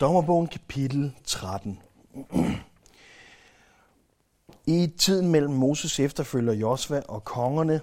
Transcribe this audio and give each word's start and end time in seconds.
Dommerbogen 0.00 0.46
kapitel 0.46 1.14
13. 1.24 1.78
I 4.66 4.86
tiden 4.98 5.28
mellem 5.28 5.52
Moses 5.52 6.00
efterfølger 6.00 6.52
Josva 6.52 7.02
og 7.08 7.24
kongerne, 7.24 7.80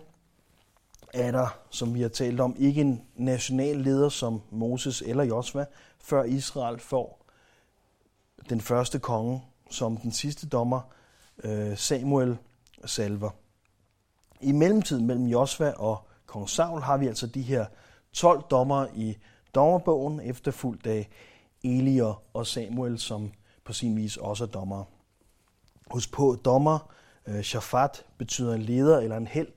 er 1.13 1.31
der, 1.31 1.47
som 1.69 1.93
vi 1.93 2.01
har 2.01 2.09
talt 2.09 2.39
om, 2.39 2.55
ikke 2.59 2.81
en 2.81 3.01
national 3.15 3.75
leder 3.75 4.09
som 4.09 4.41
Moses 4.51 5.01
eller 5.01 5.23
Josva, 5.23 5.65
før 5.99 6.23
Israel 6.23 6.79
får 6.79 7.25
den 8.49 8.61
første 8.61 8.99
konge 8.99 9.43
som 9.69 9.97
den 9.97 10.11
sidste 10.11 10.47
dommer, 10.47 10.81
øh, 11.43 11.77
Samuel 11.77 12.37
salver. 12.85 13.29
I 14.41 14.51
mellemtiden 14.51 15.07
mellem 15.07 15.25
Josva 15.25 15.71
og 15.71 16.07
kong 16.25 16.49
Saul 16.49 16.81
har 16.81 16.97
vi 16.97 17.07
altså 17.07 17.27
de 17.27 17.41
her 17.41 17.65
12 18.13 18.41
dommer 18.51 18.87
i 18.95 19.17
dommerbogen, 19.55 20.19
efterfulgt 20.19 20.87
af 20.87 21.09
Elier 21.67 22.21
og 22.33 22.47
Samuel, 22.47 22.99
som 22.99 23.31
på 23.63 23.73
sin 23.73 23.97
vis 23.97 24.17
også 24.17 24.43
er 24.43 24.47
dommer. 24.47 24.83
Husk 25.91 26.11
på, 26.11 26.37
dommer, 26.45 26.91
øh, 27.27 27.41
Shafat, 27.41 28.05
betyder 28.17 28.53
en 28.53 28.61
leder 28.61 28.99
eller 28.99 29.17
en 29.17 29.27
held, 29.27 29.53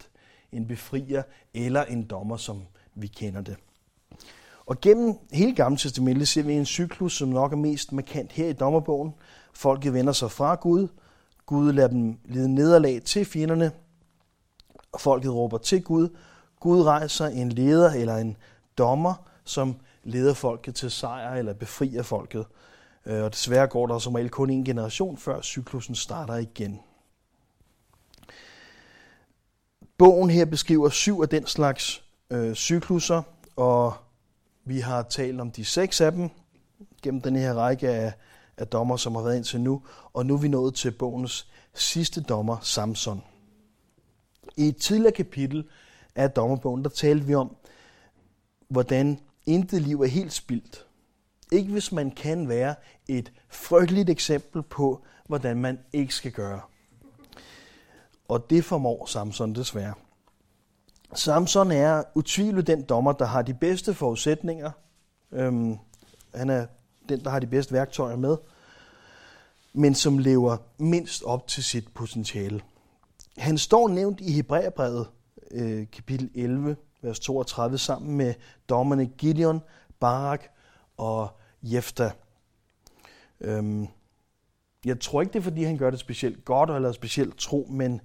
en 0.52 0.66
befrier 0.66 1.23
eller 1.54 1.84
en 1.84 2.02
dommer, 2.02 2.37
som 2.37 2.62
vi 2.95 3.06
kender 3.06 3.41
det. 3.41 3.56
Og 4.66 4.80
gennem 4.80 5.15
hele 5.32 5.54
Gamle 5.54 5.78
Testamentet 5.78 6.28
ser 6.28 6.42
vi 6.42 6.52
en 6.52 6.66
cyklus, 6.66 7.12
som 7.12 7.28
nok 7.28 7.52
er 7.52 7.56
mest 7.56 7.92
markant 7.92 8.32
her 8.32 8.48
i 8.48 8.52
dommerbogen. 8.52 9.15
Folket 9.52 9.92
vender 9.92 10.12
sig 10.12 10.30
fra 10.30 10.54
Gud. 10.54 10.88
Gud 11.46 11.73
lader 11.73 11.88
dem 11.88 12.18
lide 12.24 12.54
nederlag 12.54 13.02
til 13.02 13.24
fjenderne. 13.24 13.73
Og 14.92 15.01
folket 15.01 15.34
råber 15.34 15.59
til 15.59 15.82
Gud. 15.82 16.09
Gud 16.60 16.82
rejser 16.82 17.27
en 17.27 17.48
leder 17.48 17.90
eller 17.90 18.16
en 18.16 18.37
dommer, 18.79 19.15
som 19.45 19.77
leder 20.04 20.34
folket 20.34 20.74
til 20.74 20.90
sejr 20.90 21.34
eller 21.34 21.52
befrier 21.52 22.02
folket. 22.02 22.46
Øh, 23.06 23.24
og 23.24 23.32
desværre 23.32 23.66
går 23.66 23.86
der 23.86 23.98
som 23.98 24.14
regel 24.14 24.30
kun 24.30 24.50
en 24.50 24.64
generation, 24.64 25.16
før 25.16 25.40
cyklusen 25.40 25.95
starter 25.95 26.34
igen. 26.34 26.80
Bogen 29.98 30.30
her 30.30 30.45
beskriver 30.45 30.88
syv 30.88 31.20
af 31.20 31.29
den 31.29 31.46
slags 31.46 32.04
øh, 32.30 32.54
cykluser, 32.54 33.23
og 33.57 33.95
vi 34.65 34.80
har 34.80 35.02
talt 35.02 35.40
om 35.40 35.51
de 35.51 35.65
seks 35.65 36.01
af 36.01 36.12
dem 36.12 36.30
gennem 37.02 37.20
den 37.20 37.37
her 37.37 37.54
række 37.54 37.88
af, 37.88 38.12
af 38.57 38.66
dommer, 38.66 38.96
som 38.96 39.14
har 39.14 39.23
været 39.23 39.37
indtil 39.37 39.60
nu. 39.60 39.82
Og 40.12 40.26
nu 40.26 40.35
er 40.35 40.38
vi 40.38 40.48
nået 40.48 40.74
til 40.74 40.90
bogens 40.90 41.48
sidste 41.74 42.20
dommer, 42.20 42.57
Samson. 42.62 43.23
I 44.57 44.68
et 44.68 44.76
tidligere 44.76 45.12
kapitel 45.12 45.64
af 46.14 46.30
dommerbogen, 46.30 46.82
der 46.82 46.90
talte 46.90 47.26
vi 47.26 47.35
om, 47.35 47.57
hvordan 48.68 49.18
intet 49.46 49.83
liv 49.83 50.01
er 50.01 50.07
helt 50.07 50.33
spildt. 50.33 50.87
Ikke 51.52 51.73
hvis 51.73 51.93
man 51.93 52.10
kan 52.10 52.49
være 52.49 52.74
et 53.09 53.33
frygteligt 53.49 54.10
eksempel 54.10 54.63
på, 54.63 55.05
hvordan 55.27 55.57
man 55.57 55.79
ikke 55.93 56.15
skal 56.15 56.32
gøre. 56.32 56.60
Og 58.29 58.51
det 58.51 58.65
formår 58.65 59.07
Samson 59.07 59.55
desværre. 59.55 59.95
Samson 61.15 61.71
er 61.71 62.02
utvivlet 62.15 62.66
den 62.66 62.82
dommer, 62.82 63.13
der 63.13 63.24
har 63.24 63.43
de 63.43 63.55
bedste 63.55 63.95
forudsætninger. 63.95 64.71
Øhm, 65.32 65.77
han 66.34 66.50
er 66.50 66.66
den, 67.09 67.25
der 67.25 67.31
har 67.31 67.38
de 67.38 67.47
bedste 67.47 67.72
værktøjer 67.72 68.16
med, 68.16 68.37
men 69.72 69.94
som 69.94 70.19
lever 70.19 70.56
mindst 70.78 71.22
op 71.22 71.49
til 71.49 71.65
sit 71.65 71.88
potentiale. 71.94 72.60
Han 73.38 73.59
står 73.59 73.88
nævnt 73.88 74.21
i 74.21 74.32
Hebræerbrevet, 74.32 75.06
øh, 75.50 75.87
kapitel 75.93 76.31
11, 76.34 76.77
vers 77.03 77.20
32, 77.20 77.78
sammen 77.78 78.16
med 78.16 78.34
dommerne 78.69 79.06
Gideon, 79.06 79.60
Barak 80.00 80.44
og 80.97 81.28
Jefta. 81.62 82.12
Øhm, 83.41 83.87
jeg 84.84 85.00
tror 85.00 85.20
ikke, 85.20 85.32
det 85.32 85.38
er, 85.38 85.42
fordi 85.42 85.65
han 85.65 85.78
gør 85.78 85.91
det 85.91 86.00
specielt 86.00 86.44
godt 86.44 86.70
eller 86.70 86.92
specielt 86.92 87.37
tro, 87.37 87.66
men 87.70 88.00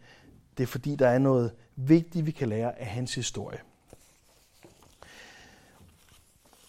det 0.58 0.64
er, 0.64 0.68
fordi 0.68 0.96
der 0.96 1.08
er 1.08 1.20
noget 1.20 1.52
vigtigt, 1.76 2.26
vi 2.26 2.32
kan 2.32 2.50
lære 2.50 2.80
af 2.80 2.86
hans 2.86 3.16
historie. 3.16 3.60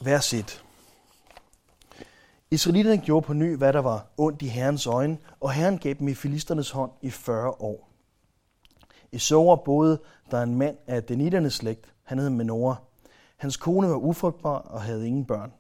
Vers 0.01 0.34
1. 0.34 0.65
Israelitterne 2.51 3.03
gjorde 3.03 3.27
på 3.27 3.33
ny, 3.33 3.56
hvad 3.56 3.72
der 3.72 3.81
var 3.81 4.06
ondt 4.17 4.43
i 4.43 4.47
Herrens 4.47 4.87
øjne, 4.87 5.19
og 5.41 5.53
Herren 5.53 5.78
gav 5.78 5.95
dem 5.95 6.09
i 6.09 6.15
filisternes 6.15 6.71
hånd 6.71 6.91
i 7.03 7.11
40 7.11 7.51
år. 7.51 7.91
I 9.12 9.19
Sora 9.19 9.62
boede 9.65 10.03
der 10.31 10.43
en 10.43 10.55
mand 10.55 10.77
af 10.87 11.05
deniternes 11.05 11.55
slægt, 11.55 11.95
han 12.06 12.19
hed 12.19 12.31
Menora. 12.31 12.77
Hans 13.37 13.56
kone 13.56 13.89
var 13.89 13.97
ufrugtbar 13.97 14.59
og 14.59 14.83
havde 14.83 15.06
ingen 15.06 15.25
børn. 15.25 15.53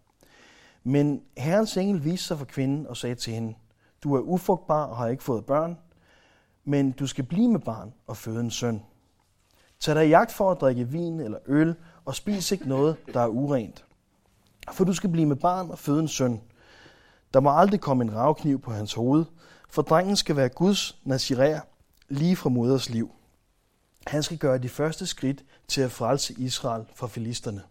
Men 0.84 1.22
Herrens 1.36 1.76
engel 1.76 2.04
viste 2.04 2.26
sig 2.26 2.38
for 2.38 2.44
kvinden 2.44 2.86
og 2.86 2.96
sagde 2.96 3.14
til 3.14 3.32
hende, 3.32 3.54
du 4.02 4.14
er 4.14 4.20
ufrugtbar 4.20 4.84
og 4.84 4.96
har 4.96 5.08
ikke 5.08 5.22
fået 5.22 5.46
børn, 5.46 5.78
men 6.64 6.92
du 6.92 7.06
skal 7.06 7.24
blive 7.24 7.48
med 7.48 7.60
barn 7.60 7.92
og 8.06 8.16
føde 8.16 8.40
en 8.40 8.50
søn. 8.50 8.82
Tag 9.80 9.94
dig 9.94 10.06
i 10.06 10.08
jagt 10.08 10.32
for 10.32 10.50
at 10.50 10.60
drikke 10.60 10.88
vin 10.88 11.20
eller 11.20 11.38
øl, 11.46 11.74
og 12.04 12.14
spis 12.14 12.52
ikke 12.52 12.68
noget, 12.68 12.96
der 13.14 13.20
er 13.20 13.28
urent. 13.28 13.84
For 14.72 14.84
du 14.84 14.92
skal 14.92 15.10
blive 15.10 15.26
med 15.26 15.36
barn 15.36 15.70
og 15.70 15.78
føde 15.78 16.00
en 16.00 16.08
søn. 16.08 16.40
Der 17.34 17.40
må 17.40 17.58
aldrig 17.58 17.80
komme 17.80 18.04
en 18.04 18.14
ravkniv 18.14 18.60
på 18.60 18.70
hans 18.72 18.94
hoved, 18.94 19.24
for 19.68 19.82
drengen 19.82 20.16
skal 20.16 20.36
være 20.36 20.48
Guds 20.48 20.98
nazirer 21.04 21.60
lige 22.08 22.36
fra 22.36 22.48
moders 22.48 22.90
liv. 22.90 23.10
Han 24.06 24.22
skal 24.22 24.38
gøre 24.38 24.58
de 24.58 24.68
første 24.68 25.06
skridt 25.06 25.44
til 25.68 25.80
at 25.80 25.92
frelse 25.92 26.34
Israel 26.38 26.84
fra 26.94 27.06
filisterne. 27.06 27.62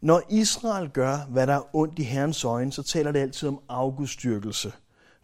Når 0.00 0.22
Israel 0.30 0.90
gør, 0.90 1.18
hvad 1.28 1.46
der 1.46 1.54
er 1.54 1.76
ondt 1.76 1.98
i 1.98 2.02
Herrens 2.02 2.44
øjne, 2.44 2.72
så 2.72 2.82
taler 2.82 3.12
det 3.12 3.20
altid 3.20 3.48
om 3.48 3.60
afgudstyrkelse. 3.68 4.72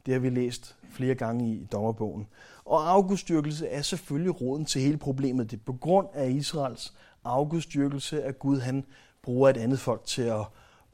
Det 0.07 0.15
har 0.15 0.19
vi 0.19 0.31
læst 0.31 0.77
flere 0.91 1.15
gange 1.15 1.55
i 1.55 1.69
dommerbogen. 1.73 2.27
Og 2.65 2.91
afgudstyrkelse 2.91 3.69
er 3.69 3.83
selvfølgelig 3.83 4.41
roden 4.41 4.65
til 4.65 4.83
hele 4.83 4.97
problemet. 4.99 5.51
Det 5.51 5.57
er 5.57 5.65
på 5.65 5.73
grund 5.73 6.09
af 6.15 6.31
Israels 6.31 6.95
afgudstyrkelse, 7.25 8.23
at 8.23 8.39
Gud 8.39 8.61
han 8.61 8.85
bruger 9.23 9.49
et 9.51 9.57
andet 9.57 9.81
folk 9.81 10.05
til 10.05 10.23
at, 10.23 10.47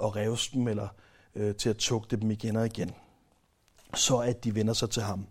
at 0.03 0.17
revse 0.17 0.53
dem, 0.53 0.69
eller 0.69 0.89
øh, 1.35 1.55
til 1.55 1.69
at 1.69 1.77
tugte 1.77 2.17
dem 2.17 2.31
igen 2.31 2.57
og 2.57 2.67
igen, 2.67 2.91
så 3.95 4.19
at 4.19 4.45
de 4.45 4.55
vender 4.55 4.73
sig 4.73 4.91
til 4.91 5.03
ham. 5.03 5.27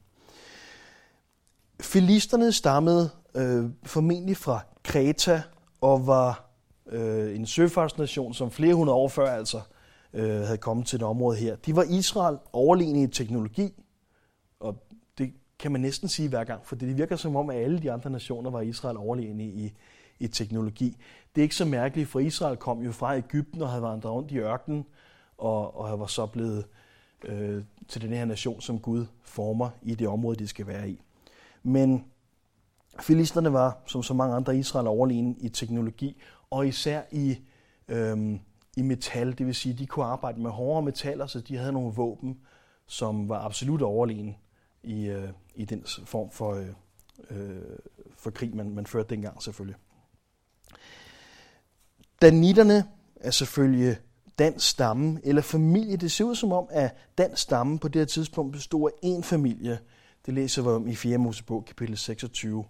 Filisterne 1.81 2.51
stammede 2.51 3.09
øh, 3.35 3.69
formentlig 3.83 4.37
fra 4.37 4.59
Kreta 4.83 5.41
og 5.81 6.07
var 6.07 6.49
øh, 6.87 7.35
en 7.35 7.45
søfartsnation, 7.45 8.33
som 8.33 8.51
flere 8.51 8.73
hundrede 8.73 8.95
år 8.95 9.07
før 9.07 9.29
altså 9.29 9.61
øh, 10.13 10.41
havde 10.41 10.57
kommet 10.57 10.87
til 10.87 10.99
det 10.99 11.07
område 11.07 11.37
her. 11.37 11.55
De 11.55 11.75
var 11.75 11.83
Israel 11.83 12.37
overlegne 12.53 13.03
i 13.03 13.07
teknologi, 13.07 13.83
og 14.59 14.83
det 15.17 15.33
kan 15.59 15.71
man 15.71 15.81
næsten 15.81 16.09
sige 16.09 16.29
hver 16.29 16.43
gang, 16.43 16.65
for 16.65 16.75
det 16.75 16.97
virker 16.97 17.15
som 17.15 17.35
om, 17.35 17.49
at 17.49 17.55
alle 17.55 17.79
de 17.79 17.91
andre 17.91 18.09
nationer 18.09 18.49
var 18.49 18.61
Israel 18.61 18.97
overlegne 18.97 19.43
i, 19.43 19.73
i 20.19 20.27
teknologi. 20.27 20.97
Det 21.35 21.41
er 21.41 21.43
ikke 21.43 21.55
så 21.55 21.65
mærkeligt, 21.65 22.09
for 22.09 22.19
Israel 22.19 22.57
kom 22.57 22.81
jo 22.81 22.91
fra 22.91 23.17
Ægypten 23.17 23.61
og 23.61 23.69
havde 23.69 23.81
vandret 23.81 24.11
rundt 24.11 24.31
i 24.31 24.37
ørkenen, 24.37 24.85
og, 25.37 25.77
og 25.77 25.99
var 25.99 26.05
så 26.05 26.25
blevet 26.25 26.65
øh, 27.25 27.63
til 27.87 28.01
den 28.01 28.13
her 28.13 28.25
nation, 28.25 28.61
som 28.61 28.79
Gud 28.79 29.05
former 29.23 29.69
i 29.81 29.95
det 29.95 30.07
område, 30.07 30.39
de 30.39 30.47
skal 30.47 30.67
være 30.67 30.89
i. 30.89 31.01
Men 31.63 32.05
filisterne 32.99 33.53
var, 33.53 33.77
som 33.85 34.03
så 34.03 34.13
mange 34.13 34.35
andre 34.35 34.57
Israel, 34.57 34.87
overlegne 34.87 35.35
i 35.39 35.49
teknologi, 35.49 36.21
og 36.49 36.67
især 36.67 37.01
i, 37.11 37.37
øhm, 37.87 38.39
i 38.77 38.81
metal. 38.81 39.37
Det 39.37 39.45
vil 39.45 39.55
sige, 39.55 39.73
de 39.73 39.85
kunne 39.85 40.05
arbejde 40.05 40.41
med 40.41 40.51
hårdere 40.51 40.81
metaller, 40.81 41.27
så 41.27 41.39
de 41.39 41.57
havde 41.57 41.71
nogle 41.71 41.93
våben, 41.93 42.39
som 42.87 43.29
var 43.29 43.39
absolut 43.39 43.81
overlegne 43.81 44.35
i, 44.83 45.05
øh, 45.05 45.29
i 45.55 45.65
den 45.65 45.83
form 46.05 46.31
for, 46.31 46.53
øh, 46.53 46.67
øh, 47.29 47.61
for 48.17 48.31
krig, 48.31 48.55
man, 48.55 48.69
man 48.69 48.85
førte 48.85 49.09
dengang 49.09 49.43
selvfølgelig. 49.43 49.75
Danitterne 52.21 52.83
er 53.15 53.31
selvfølgelig 53.31 53.97
dansk 54.39 54.69
stamme 54.69 55.19
eller 55.23 55.41
familie. 55.41 55.97
Det 55.97 56.11
ser 56.11 56.23
ud 56.23 56.35
som 56.35 56.51
om, 56.51 56.67
at 56.71 56.95
dansk 57.17 57.41
stamme 57.41 57.79
på 57.79 57.87
det 57.87 57.99
her 57.99 58.05
tidspunkt 58.05 58.53
bestod 58.53 58.89
af 58.91 59.07
én 59.07 59.21
familie. 59.21 59.79
Det 60.29 60.35
læser 60.35 60.61
vi 60.61 60.67
om 60.67 60.87
i 60.87 60.95
4. 60.95 61.17
Mosebog, 61.17 61.65
kapitel 61.65 61.97
26. 61.97 62.65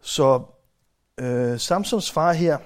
Så 0.00 0.42
øh, 1.18 1.58
Samsons 1.58 2.10
far 2.10 2.32
her, 2.32 2.58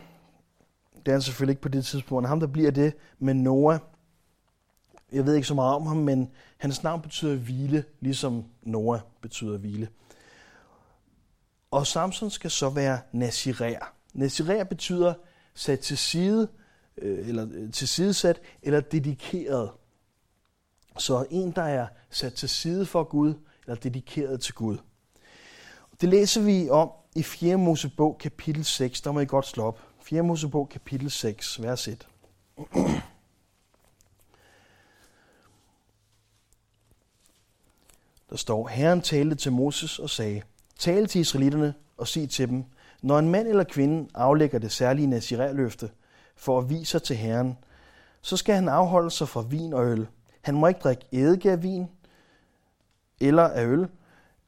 det 0.96 1.08
er 1.08 1.12
han 1.12 1.22
selvfølgelig 1.22 1.52
ikke 1.52 1.62
på 1.62 1.68
det 1.68 1.84
tidspunkt, 1.84 2.28
ham 2.28 2.40
der 2.40 2.46
bliver 2.46 2.70
det 2.70 2.94
med 3.18 3.34
Noah. 3.34 3.78
Jeg 5.12 5.26
ved 5.26 5.34
ikke 5.34 5.48
så 5.48 5.54
meget 5.54 5.74
om 5.74 5.86
ham, 5.86 5.96
men 5.96 6.30
hans 6.56 6.82
navn 6.82 7.02
betyder 7.02 7.36
hvile, 7.36 7.84
ligesom 8.00 8.44
Noah 8.62 9.00
betyder 9.20 9.58
hvile. 9.58 9.88
Og 11.70 11.86
Samson 11.86 12.30
skal 12.30 12.50
så 12.50 12.70
være 12.70 13.00
nazirer. 13.12 13.92
Nazirer 14.14 14.64
betyder 14.64 15.14
sat 15.54 15.80
til 15.80 15.98
side, 15.98 16.48
øh, 16.98 17.28
eller 17.28 17.46
øh, 17.52 17.72
tilsidesat, 17.72 18.40
eller 18.62 18.80
dedikeret. 18.80 19.70
Så 20.98 21.26
en, 21.30 21.50
der 21.50 21.62
er 21.62 21.86
sat 22.10 22.34
til 22.34 22.48
side 22.48 22.86
for 22.86 23.04
Gud, 23.04 23.34
eller 23.66 23.80
dedikeret 23.80 24.40
til 24.40 24.54
Gud. 24.54 24.78
Det 26.00 26.08
læser 26.08 26.40
vi 26.40 26.70
om 26.70 26.90
i 27.14 27.22
4. 27.22 27.56
Mosebog 27.56 28.18
kapitel 28.18 28.64
6. 28.64 29.00
Der 29.00 29.12
må 29.12 29.20
I 29.20 29.26
godt 29.26 29.46
slå 29.46 29.64
op. 29.64 29.80
4. 30.02 30.22
Mosebog 30.22 30.68
kapitel 30.68 31.10
6, 31.10 31.62
vers 31.62 31.88
1. 31.88 32.08
Der 38.30 38.36
står, 38.36 38.68
Herren 38.68 39.00
talte 39.00 39.34
til 39.34 39.52
Moses 39.52 39.98
og 39.98 40.10
sagde, 40.10 40.42
Tal 40.78 41.06
til 41.06 41.20
israelitterne 41.20 41.74
og 41.96 42.08
sig 42.08 42.30
til 42.30 42.48
dem, 42.48 42.64
når 43.02 43.18
en 43.18 43.28
mand 43.28 43.48
eller 43.48 43.64
kvinde 43.64 44.08
aflægger 44.14 44.58
det 44.58 44.72
særlige 44.72 45.06
nazirærløfte 45.06 45.90
for 46.36 46.58
at 46.58 46.70
vise 46.70 46.90
sig 46.90 47.02
til 47.02 47.16
Herren, 47.16 47.58
så 48.22 48.36
skal 48.36 48.54
han 48.54 48.68
afholde 48.68 49.10
sig 49.10 49.28
fra 49.28 49.42
vin 49.42 49.72
og 49.72 49.86
øl. 49.86 50.06
Han 50.42 50.54
må 50.54 50.66
ikke 50.66 50.80
drikke 50.80 51.06
eddike 51.12 51.50
af 51.50 51.62
vin 51.62 51.86
eller 53.20 53.42
af 53.42 53.66
øl. 53.66 53.88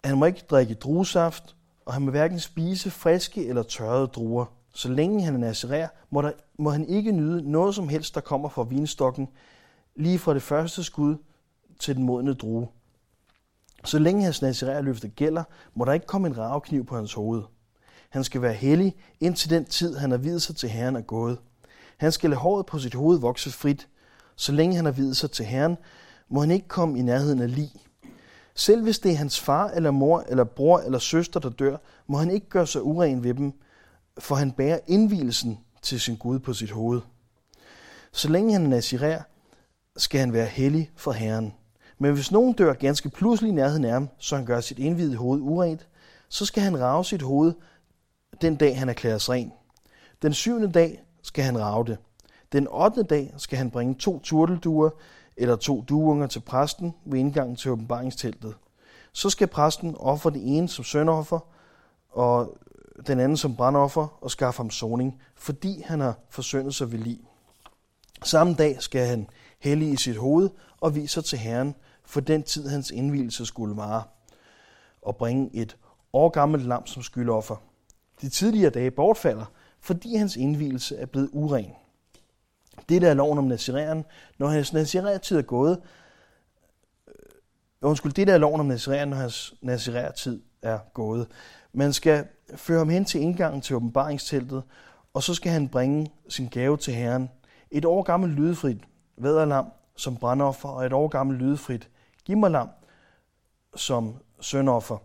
Han 0.05 0.19
må 0.19 0.25
ikke 0.25 0.45
drikke 0.51 0.75
druesaft, 0.75 1.57
og 1.87 1.95
han 1.95 2.03
må 2.03 2.11
hverken 2.11 2.41
spise 2.41 2.91
friske 2.91 3.47
eller 3.47 3.63
tørrede 3.63 4.07
druer. 4.07 4.45
Så 4.75 4.89
længe 4.89 5.25
han 5.25 5.35
er 5.35 5.39
nazirer, 5.39 5.89
må, 6.11 6.23
der, 6.23 6.33
må 6.59 6.71
han 6.71 6.89
ikke 6.89 7.13
nyde 7.13 7.51
noget 7.51 7.75
som 7.75 7.89
helst, 7.89 8.15
der 8.15 8.21
kommer 8.21 8.49
fra 8.49 8.63
vinstokken, 8.63 9.29
lige 9.97 10.19
fra 10.19 10.35
det 10.35 10.43
første 10.43 10.85
skud 10.85 11.17
til 11.79 11.97
den 11.97 12.05
modne 12.05 12.35
drue. 12.35 12.69
Så 13.85 13.99
længe 13.99 14.25
hans 14.25 14.43
nazirærløfte 14.43 15.09
gælder, 15.09 15.45
må 15.75 15.85
der 15.85 15.93
ikke 15.93 16.07
komme 16.07 16.29
en 16.29 16.39
ravkniv 16.39 16.87
på 16.87 16.97
hans 16.97 17.13
hoved. 17.13 17.43
Han 18.09 18.25
skal 18.25 18.43
være 18.43 18.53
hellig, 18.53 18.97
indtil 19.21 19.51
den 19.51 19.65
tid, 19.65 19.97
han 19.97 20.11
har 20.11 20.19
videt 20.19 20.43
sig 20.43 20.57
til 20.57 20.69
Herren 20.69 20.97
er 20.97 21.01
gået. 21.01 21.39
Han 21.97 22.13
skal 22.13 22.31
lade 22.31 22.41
håret 22.41 22.67
på 22.67 22.79
sit 22.79 22.95
hoved 22.95 23.19
vokse 23.19 23.51
frit. 23.51 23.89
Så 24.37 24.53
længe 24.53 24.77
han 24.77 24.85
har 24.85 24.93
videt 24.93 25.17
sig 25.17 25.31
til 25.31 25.45
Herren, 25.45 25.77
må 26.29 26.41
han 26.41 26.51
ikke 26.51 26.69
komme 26.69 26.99
i 26.99 27.03
nærheden 27.03 27.43
af 27.43 27.55
lig. 27.55 27.71
Selv 28.59 28.83
hvis 28.83 28.99
det 28.99 29.13
er 29.13 29.17
hans 29.17 29.41
far 29.41 29.69
eller 29.69 29.91
mor 29.91 30.25
eller 30.29 30.45
bror 30.45 30.79
eller 30.79 30.99
søster, 30.99 31.41
der 31.41 31.51
dør, 31.51 31.77
må 32.07 32.19
han 32.19 32.31
ikke 32.31 32.49
gøre 32.49 32.67
sig 32.67 32.83
uren 32.83 33.25
ved 33.25 33.35
dem, 33.35 33.53
for 34.19 34.35
han 34.35 34.53
bærer 34.53 34.79
indvielsen 34.87 35.59
til 35.83 36.01
sin 36.01 36.17
Gud 36.17 36.39
på 36.39 36.53
sit 36.53 36.71
hoved. 36.71 37.01
Så 38.13 38.29
længe 38.29 38.53
han 38.53 38.73
er 38.73 39.23
skal 39.97 40.21
han 40.21 40.33
være 40.33 40.47
hellig 40.47 40.91
for 40.97 41.13
Herren. 41.13 41.55
Men 41.99 42.15
hvis 42.15 42.33
nogen 42.33 42.53
dør 42.53 42.73
ganske 42.73 43.09
pludselig 43.09 43.49
i 43.49 43.55
nærheden 43.55 43.85
af 43.85 43.93
ham, 43.93 44.09
så 44.19 44.37
han 44.37 44.47
gør 44.47 44.61
sit 44.61 44.79
indvidede 44.79 45.17
hoved 45.17 45.41
urent, 45.41 45.89
så 46.29 46.47
skal 46.47 46.63
han 46.63 46.81
rave 46.81 47.05
sit 47.05 47.23
hoved 47.23 47.53
den 48.41 48.57
dag, 48.57 48.79
han 48.79 48.89
erklæres 48.89 49.31
ren. 49.31 49.53
Den 50.23 50.33
syvende 50.33 50.73
dag 50.73 51.03
skal 51.23 51.45
han 51.45 51.61
rave 51.61 51.85
det. 51.85 51.99
Den 52.53 52.69
8. 52.71 53.03
dag 53.03 53.35
skal 53.37 53.59
han 53.59 53.71
bringe 53.71 53.95
to 53.95 54.19
turtelduer 54.19 54.91
eller 55.39 55.57
to 55.57 55.83
duunger 55.89 56.27
til 56.27 56.41
præsten 56.41 56.95
ved 57.05 57.19
indgangen 57.19 57.57
til 57.57 57.71
åbenbaringsteltet. 57.71 58.55
Så 59.13 59.31
skal 59.31 59.47
præsten 59.47 59.97
ofre 59.99 60.31
den 60.31 60.43
ene 60.43 60.69
som 60.69 60.85
søndoffer, 60.85 61.39
og 62.11 62.59
den 63.07 63.21
anden 63.21 63.37
som 63.37 63.57
brandoffer, 63.57 64.19
og 64.21 64.31
skaffe 64.31 64.59
ham 64.59 64.71
soning, 64.71 65.21
fordi 65.35 65.83
han 65.87 66.01
har 66.01 66.19
forsøndet 66.31 66.75
sig 66.75 66.93
ved 66.93 66.99
liv. 66.99 67.29
Samme 68.23 68.55
dag 68.55 68.83
skal 68.83 69.07
han 69.07 69.29
hellige 69.59 69.93
i 69.93 69.97
sit 69.97 70.17
hoved 70.17 70.51
og 70.81 70.95
vise 70.95 71.15
sig 71.15 71.25
til 71.25 71.39
Herren 71.39 71.75
for 72.05 72.21
den 72.21 72.43
tid, 72.43 72.69
hans 72.69 72.91
indvielse 72.91 73.47
skulle 73.47 73.77
vare, 73.77 74.03
og 75.03 75.17
bringe 75.17 75.51
et 75.53 75.77
årgammelt 76.13 76.65
lam 76.65 76.87
som 76.87 77.03
skyldoffer. 77.03 77.57
De 78.21 78.29
tidligere 78.29 78.71
dage 78.71 78.91
bortfalder, 78.91 79.45
fordi 79.81 80.15
hans 80.15 80.37
indvielse 80.37 80.97
er 80.97 81.07
blevet 81.07 81.31
uren. 81.33 81.73
Det 82.89 83.03
der 83.03 83.11
er 83.11 83.15
loven 83.15 83.39
om 83.39 83.45
naziræren. 83.45 84.05
Når 84.39 84.49
hans 84.49 84.73
nazirærtid 84.73 85.39
er 85.39 85.43
gået, 85.43 85.81
øh, 87.09 87.15
undskyld, 87.83 88.13
det 88.13 88.27
der 88.27 88.35
er 88.35 88.39
loven 88.39 88.61
om 88.61 88.67
naziræren, 88.67 89.09
når 89.09 89.17
hans 89.17 89.55
nazirærtid 89.63 90.43
er 90.63 90.79
gået. 90.95 91.27
Man 91.73 91.93
skal 91.93 92.27
føre 92.57 92.79
ham 92.79 92.89
hen 92.89 93.05
til 93.05 93.21
indgangen 93.21 93.61
til 93.61 93.77
åbenbaringsteltet, 93.77 94.63
og 95.15 95.23
så 95.23 95.35
skal 95.35 95.53
han 95.53 95.69
bringe 95.69 96.13
sin 96.29 96.49
gave 96.49 96.77
til 96.77 96.95
Herren. 96.95 97.31
Et 97.71 97.85
år 97.85 98.03
gammelt 98.03 98.35
lydefrit 98.35 98.79
væderlam 99.17 99.67
som 99.97 100.17
brandoffer, 100.17 100.69
og 100.69 100.87
et 100.87 100.93
år 100.93 101.09
gammelt 101.09 101.39
lydefrit 101.43 101.89
gimmerlam 102.25 102.69
som 103.77 104.15
søndoffer, 104.41 104.99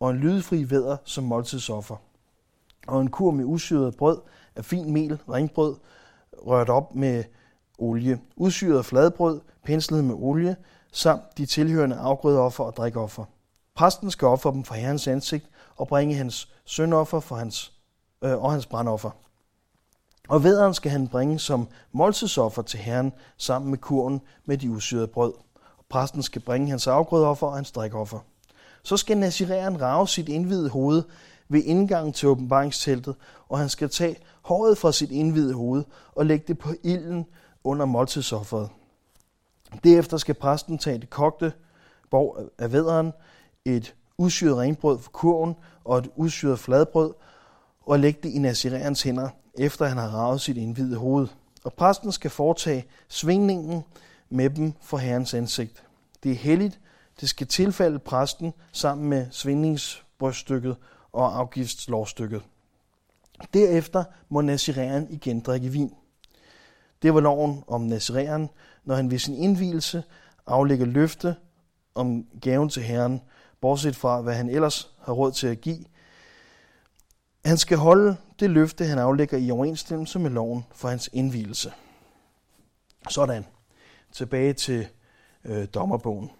og 0.00 0.10
en 0.10 0.16
lydefri 0.16 0.70
væder 0.70 0.96
som 1.04 1.24
måltidsoffer. 1.24 1.96
Og 2.86 3.00
en 3.00 3.10
kur 3.10 3.30
med 3.30 3.44
usyret 3.44 3.96
brød 3.96 4.20
af 4.56 4.64
fin 4.64 4.92
mel, 4.92 5.18
ringbrød, 5.28 5.76
rørt 6.38 6.68
op 6.68 6.94
med 6.94 7.24
olie, 7.78 8.20
udsyret 8.36 8.86
fladbrød, 8.86 9.40
penslet 9.64 10.04
med 10.04 10.14
olie, 10.14 10.56
samt 10.92 11.38
de 11.38 11.46
tilhørende 11.46 11.96
afgrødeoffer 11.96 12.64
og 12.64 12.76
drikoffer. 12.76 13.24
Præsten 13.74 14.10
skal 14.10 14.28
ofre 14.28 14.52
dem 14.52 14.64
for 14.64 14.74
Herrens 14.74 15.08
ansigt 15.08 15.46
og 15.76 15.88
bringe 15.88 16.14
hans 16.14 16.48
søndoffer 16.64 17.20
for 17.20 17.36
hans, 17.36 17.72
øh, 18.24 18.42
og 18.44 18.52
hans 18.52 18.66
brandoffer. 18.66 19.10
Og 20.28 20.44
vederen 20.44 20.74
skal 20.74 20.90
han 20.90 21.08
bringe 21.08 21.38
som 21.38 21.68
måltidsoffer 21.92 22.62
til 22.62 22.78
Herren 22.78 23.12
sammen 23.36 23.70
med 23.70 23.78
kurven 23.78 24.20
med 24.44 24.58
de 24.58 24.70
usyrede 24.70 25.06
brød. 25.06 25.32
Og 25.78 25.84
præsten 25.88 26.22
skal 26.22 26.42
bringe 26.42 26.70
hans 26.70 26.86
afgrødeoffer 26.86 27.46
og 27.46 27.54
hans 27.54 27.72
drikoffer. 27.72 28.18
Så 28.82 28.96
skal 28.96 29.18
Nazireren 29.18 29.80
rave 29.80 30.08
sit 30.08 30.28
indvidede 30.28 30.70
hoved 30.70 31.02
ved 31.50 31.62
indgangen 31.64 32.12
til 32.12 32.28
åbenbaringsteltet, 32.28 33.14
og 33.48 33.58
han 33.58 33.68
skal 33.68 33.90
tage 33.90 34.16
håret 34.42 34.78
fra 34.78 34.92
sit 34.92 35.10
indvidede 35.10 35.54
hoved 35.54 35.84
og 36.14 36.26
lægge 36.26 36.44
det 36.48 36.58
på 36.58 36.74
ilden 36.82 37.26
under 37.64 37.86
måltidsofferet. 37.86 38.68
Derefter 39.84 40.16
skal 40.16 40.34
præsten 40.34 40.78
tage 40.78 40.98
det 40.98 41.10
kogte 41.10 41.52
borg 42.10 42.50
af 42.58 42.72
vederen, 42.72 43.12
et 43.64 43.94
udsyret 44.18 44.56
renbrød 44.58 44.98
for 44.98 45.10
kurven 45.10 45.54
og 45.84 45.98
et 45.98 46.10
udsyret 46.16 46.58
fladbrød, 46.58 47.14
og 47.86 47.98
lægge 47.98 48.20
det 48.22 48.28
i 48.34 48.38
nazirerens 48.38 49.02
hænder, 49.02 49.28
efter 49.58 49.86
han 49.86 49.96
har 49.96 50.08
ravet 50.08 50.40
sit 50.40 50.56
indvidede 50.56 50.96
hoved. 50.96 51.28
Og 51.64 51.72
præsten 51.72 52.12
skal 52.12 52.30
foretage 52.30 52.84
svingningen 53.08 53.82
med 54.30 54.50
dem 54.50 54.72
for 54.82 54.96
herrens 54.96 55.34
ansigt. 55.34 55.84
Det 56.22 56.32
er 56.32 56.36
helligt, 56.36 56.80
det 57.20 57.28
skal 57.28 57.46
tilfalde 57.46 57.98
præsten 57.98 58.52
sammen 58.72 59.08
med 59.08 59.26
svingningsbryststykket 59.30 60.76
og 61.12 61.38
afgiftslovstykket. 61.38 62.42
Derefter 63.54 64.04
må 64.28 64.40
naziræren 64.40 65.06
igen 65.10 65.40
drikke 65.40 65.68
vin. 65.68 65.94
Det 67.02 67.14
var 67.14 67.20
loven 67.20 67.64
om 67.66 67.80
naziræren, 67.80 68.50
når 68.84 68.94
han 68.94 69.10
ved 69.10 69.18
sin 69.18 69.34
indvielse 69.34 70.02
aflægger 70.46 70.86
løfte 70.86 71.36
om 71.94 72.26
gaven 72.40 72.68
til 72.68 72.82
Herren, 72.82 73.22
bortset 73.60 73.96
fra 73.96 74.20
hvad 74.20 74.34
han 74.34 74.50
ellers 74.50 74.90
har 75.02 75.12
råd 75.12 75.32
til 75.32 75.46
at 75.46 75.60
give. 75.60 75.84
Han 77.44 77.56
skal 77.56 77.78
holde 77.78 78.16
det 78.40 78.50
løfte, 78.50 78.84
han 78.84 78.98
aflægger 78.98 79.38
i 79.38 79.50
overensstemmelse 79.50 80.18
med 80.18 80.30
loven 80.30 80.66
for 80.74 80.88
hans 80.88 81.10
indvielse. 81.12 81.72
Sådan. 83.10 83.44
Tilbage 84.12 84.52
til 84.52 84.88
øh, 85.44 85.68
dommerbogen. 85.74 86.30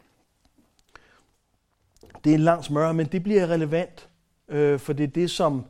Det 2.25 2.31
er 2.31 2.35
en 2.35 2.41
lang 2.41 2.65
smør, 2.65 2.93
men 2.93 3.07
det 3.07 3.23
bliver 3.23 3.47
relevant, 3.47 4.10
øh, 4.51 4.79
for 4.79 4.93
det 4.93 5.05
er 5.05 5.09
det, 5.09 5.31
som 5.31 5.65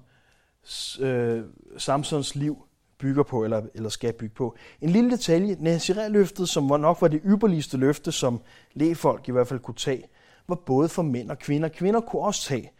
øh, 1.01 1.43
Samsons 1.79 2.35
liv 2.35 2.67
bygger 2.99 3.23
på, 3.23 3.45
eller, 3.45 3.63
eller 3.75 3.89
skal 3.89 4.13
bygge 4.13 4.35
på. 4.35 4.57
En 4.81 4.91
lille 4.91 5.11
detalje, 5.11 5.57
Nazirea-løftet, 5.61 6.49
som 6.49 6.65
nok 6.65 7.01
var 7.01 7.09
det 7.09 7.21
ypperligste 7.25 7.77
løfte, 7.77 8.13
som 8.13 8.41
lægefolk 8.75 9.29
i 9.29 9.33
hvert 9.33 9.49
fald 9.49 9.61
kunne 9.61 9.75
tage, 9.75 10.09
var 10.49 10.55
både 10.55 10.89
for 10.89 11.03
mænd 11.03 11.31
og 11.31 11.39
kvinder. 11.39 11.69
Kvinder 11.69 12.01
kunne 12.01 12.23
også 12.23 12.49
tage 12.49 12.73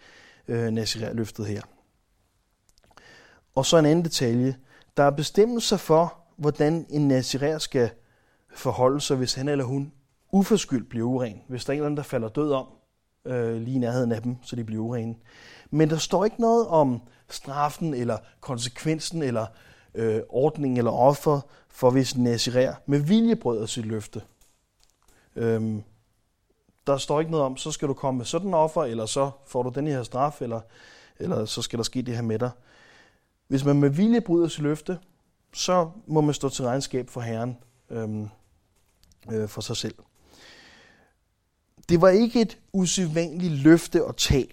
øh, 0.49 0.71
Nazirea-løftet 0.71 1.47
her. 1.47 1.63
Og 3.55 3.67
så 3.67 3.79
en 3.79 3.87
anden 3.87 4.05
detalje. 4.05 4.57
Der 4.97 5.03
er 5.03 5.11
bestemmelser 5.11 5.77
for, 5.77 6.19
hvordan 6.37 6.87
en 6.91 7.09
Nazirea 7.09 7.59
skal 7.59 7.91
forholde 8.55 9.01
sig, 9.01 9.17
hvis 9.17 9.35
han 9.35 9.49
eller 9.49 9.65
hun 9.65 9.93
uforskyldt 10.33 10.89
bliver 10.89 11.07
uren. 11.07 11.43
Hvis 11.49 11.65
der 11.65 11.71
er 11.71 11.75
en 11.75 11.79
eller 11.79 11.87
anden, 11.87 11.97
der 11.97 12.03
falder 12.03 12.29
død 12.29 12.53
om 12.53 12.67
øh, 13.25 13.57
lige 13.57 13.75
i 13.75 13.79
nærheden 13.79 14.13
af 14.13 14.23
dem, 14.23 14.37
så 14.43 14.57
de 14.57 14.65
bliver 14.65 14.83
urene. 14.83 15.15
Men 15.71 15.91
der 15.91 15.97
står 15.97 16.25
ikke 16.25 16.41
noget 16.41 16.67
om 16.67 17.03
straffen 17.29 17.95
eller 17.95 18.19
konsekvensen 18.41 19.23
eller 19.23 19.47
øh, 19.95 20.21
ordningen 20.29 20.79
eller 20.79 20.91
offer 20.91 21.41
for 21.69 21.91
hvis 21.91 22.17
Nazirer 22.17 22.75
med 22.87 22.99
vilje 22.99 23.37
brød 23.37 23.67
sit 23.67 23.87
løfte. 23.87 24.23
Øhm, 25.37 25.83
der 26.87 26.97
står 26.97 27.21
ikke 27.21 27.31
noget 27.31 27.47
om, 27.47 27.57
så 27.57 27.71
skal 27.71 27.89
du 27.89 27.95
komme 27.95 28.19
med 28.19 28.25
sådan 28.25 28.49
en 28.49 28.55
offer, 28.55 28.85
eller 28.85 29.07
så 29.07 29.31
får 29.47 29.63
du 29.63 29.71
den 29.75 29.87
her 29.87 30.03
straf, 30.03 30.43
eller, 30.43 30.61
eller 31.19 31.45
så 31.45 31.63
skal 31.63 31.77
der 31.77 31.83
ske 31.83 32.03
det 32.03 32.15
her 32.15 32.23
med 32.23 32.39
dig. 32.39 32.51
Hvis 33.49 33.65
man 33.65 33.81
med 33.81 33.91
vilje 33.91 34.21
bryder 34.21 34.49
sit 34.49 34.63
løfte, 34.63 34.99
så 35.53 35.91
må 36.07 36.21
man 36.21 36.35
stå 36.35 36.49
til 36.49 36.65
regnskab 36.65 37.09
for 37.09 37.21
Herren 37.21 37.59
øhm, 37.91 38.29
øh, 39.33 39.49
for 39.49 39.61
sig 39.61 39.77
selv. 39.77 39.95
Det 41.91 42.01
var 42.01 42.09
ikke 42.09 42.41
et 42.41 42.59
usædvanligt 42.73 43.53
løfte 43.53 44.05
at 44.09 44.17
tage. 44.17 44.49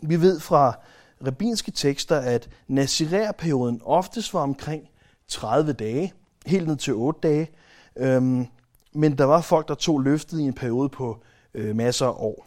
Vi 0.00 0.20
ved 0.20 0.40
fra 0.40 0.78
rabbinske 1.26 1.70
tekster, 1.70 2.16
at 2.16 2.48
nazirærperioden 2.66 3.80
oftest 3.84 4.34
var 4.34 4.40
omkring 4.40 4.88
30 5.28 5.72
dage, 5.72 6.12
helt 6.46 6.66
ned 6.66 6.76
til 6.76 6.94
8 6.94 7.20
dage. 7.22 7.50
Øhm, 7.96 8.46
men 8.92 9.18
der 9.18 9.24
var 9.24 9.40
folk, 9.40 9.68
der 9.68 9.74
tog 9.74 10.00
løftet 10.00 10.40
i 10.40 10.42
en 10.42 10.52
periode 10.52 10.88
på 10.88 11.22
øh, 11.54 11.76
masser 11.76 12.06
af 12.06 12.14
år. 12.16 12.46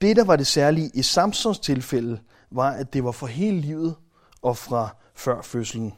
Det, 0.00 0.16
der 0.16 0.24
var 0.24 0.36
det 0.36 0.46
særlige 0.46 0.90
i 0.94 1.02
Samsons 1.02 1.58
tilfælde, 1.58 2.20
var, 2.50 2.70
at 2.70 2.92
det 2.92 3.04
var 3.04 3.12
for 3.12 3.26
hele 3.26 3.60
livet 3.60 3.94
og 4.42 4.56
fra 4.56 4.96
før 5.14 5.42
fødslen. 5.42 5.94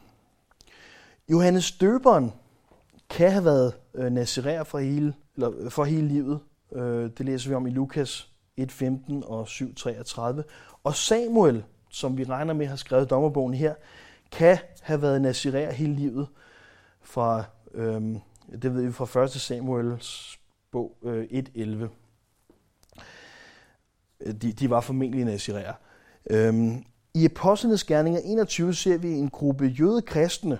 Johannes 1.29 1.71
Døberen 1.71 2.33
kan 3.09 3.31
have 3.31 3.45
været 3.45 3.73
øh, 3.95 4.11
naziræer 4.11 4.63
for 4.63 4.79
hele, 4.79 5.13
eller 5.37 5.69
for 5.69 5.83
hele 5.83 6.07
livet. 6.07 6.39
Øh, 6.71 7.09
det 7.17 7.25
læser 7.25 7.49
vi 7.49 7.55
om 7.55 7.67
i 7.67 7.69
Lukas 7.69 8.31
1.15 8.61 9.25
og 9.25 9.47
7.33. 9.47 10.41
Og 10.83 10.95
Samuel, 10.95 11.63
som 11.89 12.17
vi 12.17 12.23
regner 12.23 12.53
med 12.53 12.67
har 12.67 12.75
skrevet 12.75 13.09
dommerbogen 13.09 13.53
her, 13.53 13.73
kan 14.31 14.57
have 14.81 15.01
været 15.01 15.21
nazirer 15.21 15.71
hele 15.71 15.95
livet 15.95 16.27
fra, 17.01 17.43
øh, 17.73 18.01
det 18.61 18.75
ved 18.75 18.85
vi 18.85 18.91
fra 18.91 19.23
1. 19.23 19.31
Samuels 19.31 20.39
bog 20.71 20.97
øh, 21.03 21.23
1.11. 21.23 21.61
Øh, 24.21 24.33
de, 24.33 24.51
de 24.51 24.69
var 24.69 24.81
formentlig 24.81 25.25
nazirer. 25.25 25.73
Øhm, 26.29 26.83
I 27.13 27.25
Apostlenes 27.25 27.83
Gerninger 27.83 28.21
21 28.23 28.73
ser 28.73 28.97
vi 28.97 29.11
en 29.11 29.29
gruppe 29.29 29.65
jøde 29.65 30.01
kristne, 30.01 30.59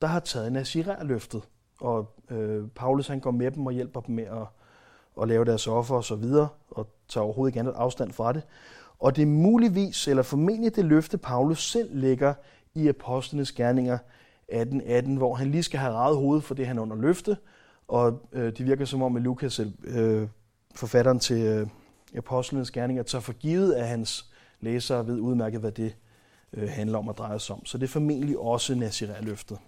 der 0.00 0.06
har 0.06 0.20
taget 0.20 0.52
nazirærløftet. 0.52 1.42
Og 1.80 2.06
øh, 2.30 2.68
Paulus 2.68 3.08
han 3.08 3.20
går 3.20 3.30
med 3.30 3.50
dem 3.50 3.66
og 3.66 3.72
hjælper 3.72 4.00
dem 4.00 4.14
med 4.14 4.24
at, 4.24 4.46
at 5.22 5.28
lave 5.28 5.44
deres 5.44 5.66
offer 5.66 5.94
og 5.94 6.04
så 6.04 6.14
videre, 6.14 6.48
og 6.70 6.86
tager 7.08 7.24
overhovedet 7.24 7.50
ikke 7.50 7.60
andet 7.60 7.72
afstand 7.72 8.12
fra 8.12 8.32
det. 8.32 8.42
Og 8.98 9.16
det 9.16 9.22
er 9.22 9.26
muligvis, 9.26 10.08
eller 10.08 10.22
formentlig 10.22 10.76
det 10.76 10.84
løfte, 10.84 11.18
Paulus 11.18 11.70
selv 11.70 11.96
lægger 11.98 12.34
i 12.74 12.88
Apostlenes 12.88 13.52
Gerninger 13.52 13.98
18, 14.48 14.82
18, 14.86 15.16
hvor 15.16 15.34
han 15.34 15.50
lige 15.50 15.62
skal 15.62 15.80
have 15.80 15.92
rejet 15.92 16.16
hovedet 16.16 16.44
for 16.44 16.54
det, 16.54 16.66
han 16.66 16.78
under 16.78 16.96
løfte. 16.96 17.36
Og 17.88 18.20
øh, 18.32 18.56
det 18.56 18.66
virker 18.66 18.84
som 18.84 19.02
om, 19.02 19.16
at 19.16 19.22
Lukas, 19.22 19.60
øh, 19.84 20.28
forfatteren 20.74 21.18
til 21.18 21.42
øh, 21.42 21.66
Apostlenes 22.16 22.70
Gerninger, 22.70 23.02
tager 23.02 23.22
for 23.22 23.32
givet, 23.32 23.72
at 23.72 23.88
hans 23.88 24.30
læsere 24.60 25.06
ved 25.06 25.20
udmærket, 25.20 25.60
hvad 25.60 25.72
det 25.72 25.96
øh, 26.52 26.68
handler 26.68 26.98
om 26.98 27.08
at 27.08 27.18
dreje 27.18 27.38
sig 27.38 27.56
om. 27.56 27.64
Så 27.66 27.78
det 27.78 27.84
er 27.84 27.88
formentlig 27.88 28.38
også 28.38 28.74
Nazirær-løftet. 28.74 29.58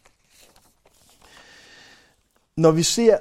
Når 2.57 2.71
vi 2.71 2.83
ser 2.83 3.19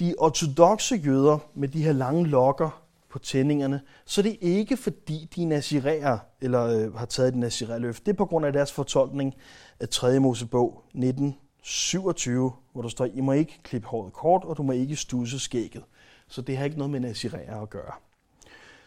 de 0.00 0.14
ortodoxe 0.18 0.94
jøder 0.94 1.38
med 1.54 1.68
de 1.68 1.82
her 1.82 1.92
lange 1.92 2.26
lokker 2.26 2.82
på 3.08 3.18
tændingerne, 3.18 3.80
så 4.04 4.20
er 4.20 4.22
det 4.22 4.36
ikke 4.40 4.76
fordi, 4.76 5.28
de 5.36 5.54
er 5.54 6.18
eller 6.40 6.64
øh, 6.64 6.94
har 6.94 7.06
taget 7.06 7.28
et 7.28 7.36
nazirær-løft. 7.36 8.06
Det 8.06 8.12
er 8.12 8.16
på 8.16 8.26
grund 8.26 8.46
af 8.46 8.52
deres 8.52 8.72
fortolkning 8.72 9.34
af 9.80 9.88
3. 9.88 10.20
Mosebog 10.20 10.84
1927, 10.86 12.52
hvor 12.72 12.82
der 12.82 12.88
står, 12.88 13.04
I 13.04 13.20
må 13.20 13.32
ikke 13.32 13.60
klippe 13.62 13.88
håret 13.88 14.12
kort, 14.12 14.44
og 14.44 14.56
du 14.56 14.62
må 14.62 14.72
ikke 14.72 14.96
stusse 14.96 15.38
skægget. 15.38 15.84
Så 16.28 16.42
det 16.42 16.56
har 16.56 16.64
ikke 16.64 16.78
noget 16.78 16.90
med 16.90 17.00
nazirærer 17.00 17.62
at 17.62 17.70
gøre. 17.70 17.92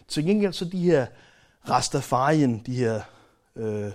Til 0.07 0.25
gengæld 0.25 0.53
så 0.53 0.65
de 0.65 0.79
her 0.79 1.05
Rastafarien, 1.69 2.61
de 2.65 2.75
her 2.75 3.01
øh, 3.55 3.91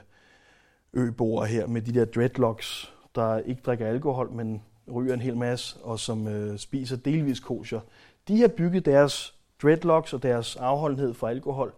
øboere 0.92 1.46
her 1.46 1.66
med 1.66 1.82
de 1.82 1.94
der 1.94 2.04
dreadlocks, 2.04 2.92
der 3.14 3.38
ikke 3.38 3.62
drikker 3.62 3.86
alkohol, 3.86 4.30
men 4.32 4.62
ryger 4.94 5.14
en 5.14 5.20
hel 5.20 5.36
masse, 5.36 5.76
og 5.82 6.00
som 6.00 6.28
øh, 6.28 6.58
spiser 6.58 6.96
delvis 6.96 7.40
kosher, 7.40 7.80
de 8.28 8.40
har 8.40 8.48
bygget 8.48 8.84
deres 8.84 9.34
dreadlocks 9.62 10.12
og 10.12 10.22
deres 10.22 10.56
afholdenhed 10.56 11.14
for 11.14 11.28
alkohol 11.28 11.72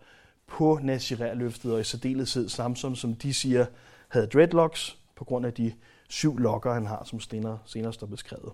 på 0.47 0.78
nazirærløftet, 0.83 1.73
og 1.73 1.81
i 1.81 1.85
særdeleshed 1.85 2.49
Samson, 2.49 2.97
som 2.97 3.14
de 3.14 3.35
siger, 3.35 3.66
havde 4.09 4.26
dreadlocks 4.26 4.99
på 5.16 5.25
grund 5.25 5.47
af 5.47 5.54
de 5.54 5.73
syv 6.09 6.38
lokker, 6.38 6.73
han 6.73 6.87
har, 6.87 7.04
som 7.04 7.21
senere, 7.21 7.59
senere 7.64 7.92
står 7.92 8.07
beskrevet. 8.07 8.52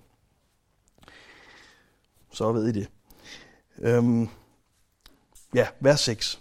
Så 2.32 2.52
ved 2.52 2.68
I 2.68 2.72
det. 2.72 2.88
Øhm, 3.78 4.28
ja, 5.54 5.66
vers 5.80 6.00
6. 6.00 6.40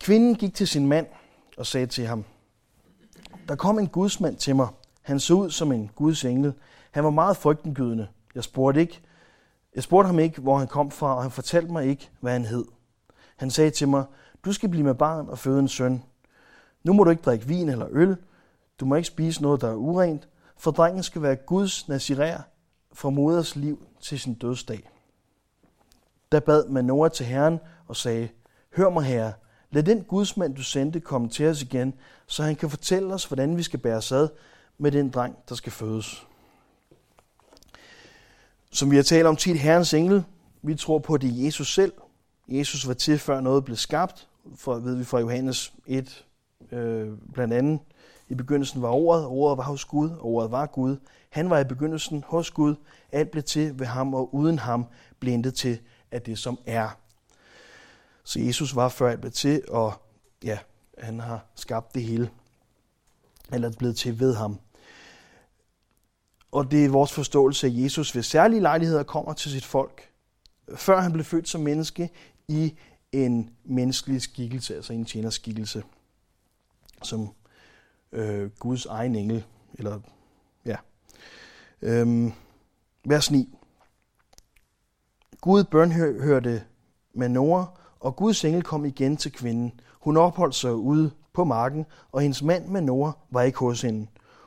Kvinden 0.00 0.34
gik 0.34 0.54
til 0.54 0.68
sin 0.68 0.88
mand 0.88 1.06
og 1.56 1.66
sagde 1.66 1.86
til 1.86 2.06
ham, 2.06 2.24
der 3.48 3.56
kom 3.56 3.78
en 3.78 3.88
gudsmand 3.88 4.36
til 4.36 4.56
mig. 4.56 4.68
Han 5.10 5.20
så 5.20 5.34
ud 5.34 5.50
som 5.50 5.72
en 5.72 5.90
guds 5.94 6.24
engel. 6.24 6.52
Han 6.90 7.04
var 7.04 7.10
meget 7.10 7.36
frygtindgydende. 7.36 8.08
Jeg 8.34 8.44
spurgte, 8.44 8.80
ikke, 8.80 9.00
jeg 9.74 9.82
spurgte 9.82 10.06
ham 10.06 10.18
ikke, 10.18 10.40
hvor 10.40 10.58
han 10.58 10.68
kom 10.68 10.90
fra, 10.90 11.16
og 11.16 11.22
han 11.22 11.30
fortalte 11.30 11.72
mig 11.72 11.86
ikke, 11.86 12.10
hvad 12.20 12.32
han 12.32 12.44
hed. 12.44 12.64
Han 13.36 13.50
sagde 13.50 13.70
til 13.70 13.88
mig, 13.88 14.04
du 14.44 14.52
skal 14.52 14.68
blive 14.68 14.84
med 14.84 14.94
barn 14.94 15.28
og 15.28 15.38
føde 15.38 15.58
en 15.58 15.68
søn. 15.68 16.02
Nu 16.84 16.92
må 16.92 17.04
du 17.04 17.10
ikke 17.10 17.22
drikke 17.22 17.46
vin 17.46 17.68
eller 17.68 17.86
øl. 17.90 18.16
Du 18.80 18.84
må 18.84 18.94
ikke 18.94 19.06
spise 19.06 19.42
noget, 19.42 19.60
der 19.60 19.70
er 19.70 19.74
urent, 19.74 20.28
for 20.56 20.70
drengen 20.70 21.02
skal 21.02 21.22
være 21.22 21.36
Guds 21.36 21.88
nazirær 21.88 22.38
fra 22.92 23.10
moders 23.10 23.56
liv 23.56 23.86
til 24.00 24.20
sin 24.20 24.34
dødsdag. 24.34 24.90
Da 26.32 26.38
bad 26.38 26.68
Manoa 26.68 27.08
til 27.08 27.26
Herren 27.26 27.60
og 27.86 27.96
sagde, 27.96 28.28
Hør 28.76 28.90
mig, 28.90 29.04
Herre, 29.04 29.32
Lad 29.70 29.82
den 29.82 30.02
gudsmand, 30.02 30.54
du 30.54 30.62
sendte, 30.62 31.00
komme 31.00 31.28
til 31.28 31.46
os 31.46 31.62
igen, 31.62 31.94
så 32.26 32.42
han 32.42 32.56
kan 32.56 32.70
fortælle 32.70 33.14
os, 33.14 33.24
hvordan 33.24 33.56
vi 33.56 33.62
skal 33.62 33.80
bære 33.80 34.02
sad 34.02 34.28
med 34.80 34.92
den 34.92 35.10
dreng, 35.10 35.36
der 35.48 35.54
skal 35.54 35.72
fødes. 35.72 36.26
Som 38.70 38.90
vi 38.90 38.96
har 38.96 39.02
talt 39.02 39.26
om 39.26 39.36
tit, 39.36 39.58
Herrens 39.58 39.94
engel, 39.94 40.24
vi 40.62 40.74
tror 40.74 40.98
på, 40.98 41.14
at 41.14 41.20
det 41.20 41.30
er 41.30 41.44
Jesus 41.44 41.74
selv. 41.74 41.92
Jesus 42.48 42.88
var 42.88 42.94
til, 42.94 43.18
før 43.18 43.40
noget 43.40 43.64
blev 43.64 43.76
skabt, 43.76 44.28
for 44.54 44.74
ved 44.74 44.96
vi 44.96 45.04
fra 45.04 45.18
Johannes 45.18 45.74
1, 45.86 46.26
øh, 46.72 47.08
blandt 47.32 47.54
andet. 47.54 47.80
I 48.28 48.34
begyndelsen 48.34 48.82
var 48.82 48.88
ordet, 48.88 49.26
ordet 49.26 49.58
var 49.58 49.64
hos 49.64 49.84
Gud, 49.84 50.10
og 50.10 50.24
ordet 50.24 50.50
var 50.50 50.66
Gud. 50.66 50.96
Han 51.30 51.50
var 51.50 51.58
i 51.58 51.64
begyndelsen 51.64 52.24
hos 52.26 52.50
Gud. 52.50 52.74
Alt 53.12 53.30
blev 53.30 53.42
til 53.42 53.78
ved 53.78 53.86
ham, 53.86 54.14
og 54.14 54.34
uden 54.34 54.58
ham 54.58 54.86
blev 55.18 55.34
intet 55.34 55.54
til 55.54 55.78
af 56.10 56.22
det, 56.22 56.38
som 56.38 56.58
er. 56.66 56.88
Så 58.24 58.40
Jesus 58.40 58.76
var 58.76 58.88
før 58.88 59.10
alt 59.10 59.20
blev 59.20 59.32
til, 59.32 59.62
og 59.68 59.92
ja, 60.44 60.58
han 60.98 61.20
har 61.20 61.44
skabt 61.54 61.94
det 61.94 62.02
hele, 62.02 62.30
eller 63.52 63.72
blevet 63.78 63.96
til 63.96 64.20
ved 64.20 64.34
ham. 64.34 64.58
Og 66.52 66.70
det 66.70 66.84
er 66.84 66.88
vores 66.88 67.12
forståelse, 67.12 67.66
at 67.66 67.76
Jesus 67.76 68.14
ved 68.14 68.22
særlige 68.22 68.60
lejligheder 68.60 69.02
kommer 69.02 69.32
til 69.32 69.50
sit 69.50 69.64
folk, 69.64 70.10
før 70.76 71.00
han 71.00 71.12
blev 71.12 71.24
født 71.24 71.48
som 71.48 71.60
menneske 71.60 72.10
i 72.48 72.74
en 73.12 73.50
menneskelig 73.64 74.22
skikkelse, 74.22 74.76
altså 74.76 74.92
en 74.92 75.04
tjenerskikkelse, 75.04 75.82
som 77.02 77.28
øh, 78.12 78.50
Guds 78.58 78.86
egen 78.86 79.14
engel, 79.14 79.44
eller 79.74 80.00
ja. 80.64 80.76
Øhm, 81.82 82.32
vers 83.04 83.30
9. 83.30 83.54
Gud 85.40 85.64
bønhørte 85.64 86.62
Noah, 87.14 87.66
og 88.00 88.16
Guds 88.16 88.44
engel 88.44 88.62
kom 88.62 88.84
igen 88.84 89.16
til 89.16 89.32
kvinden. 89.32 89.80
Hun 90.00 90.16
opholdt 90.16 90.54
sig 90.54 90.74
ude 90.74 91.10
på 91.32 91.44
marken, 91.44 91.86
og 92.12 92.20
hendes 92.20 92.42
mand 92.42 92.66
med 92.66 92.80
Noah 92.80 93.12
var 93.30 93.42
ikke 93.42 93.58
hos 93.58 93.82
hende. 93.82 94.06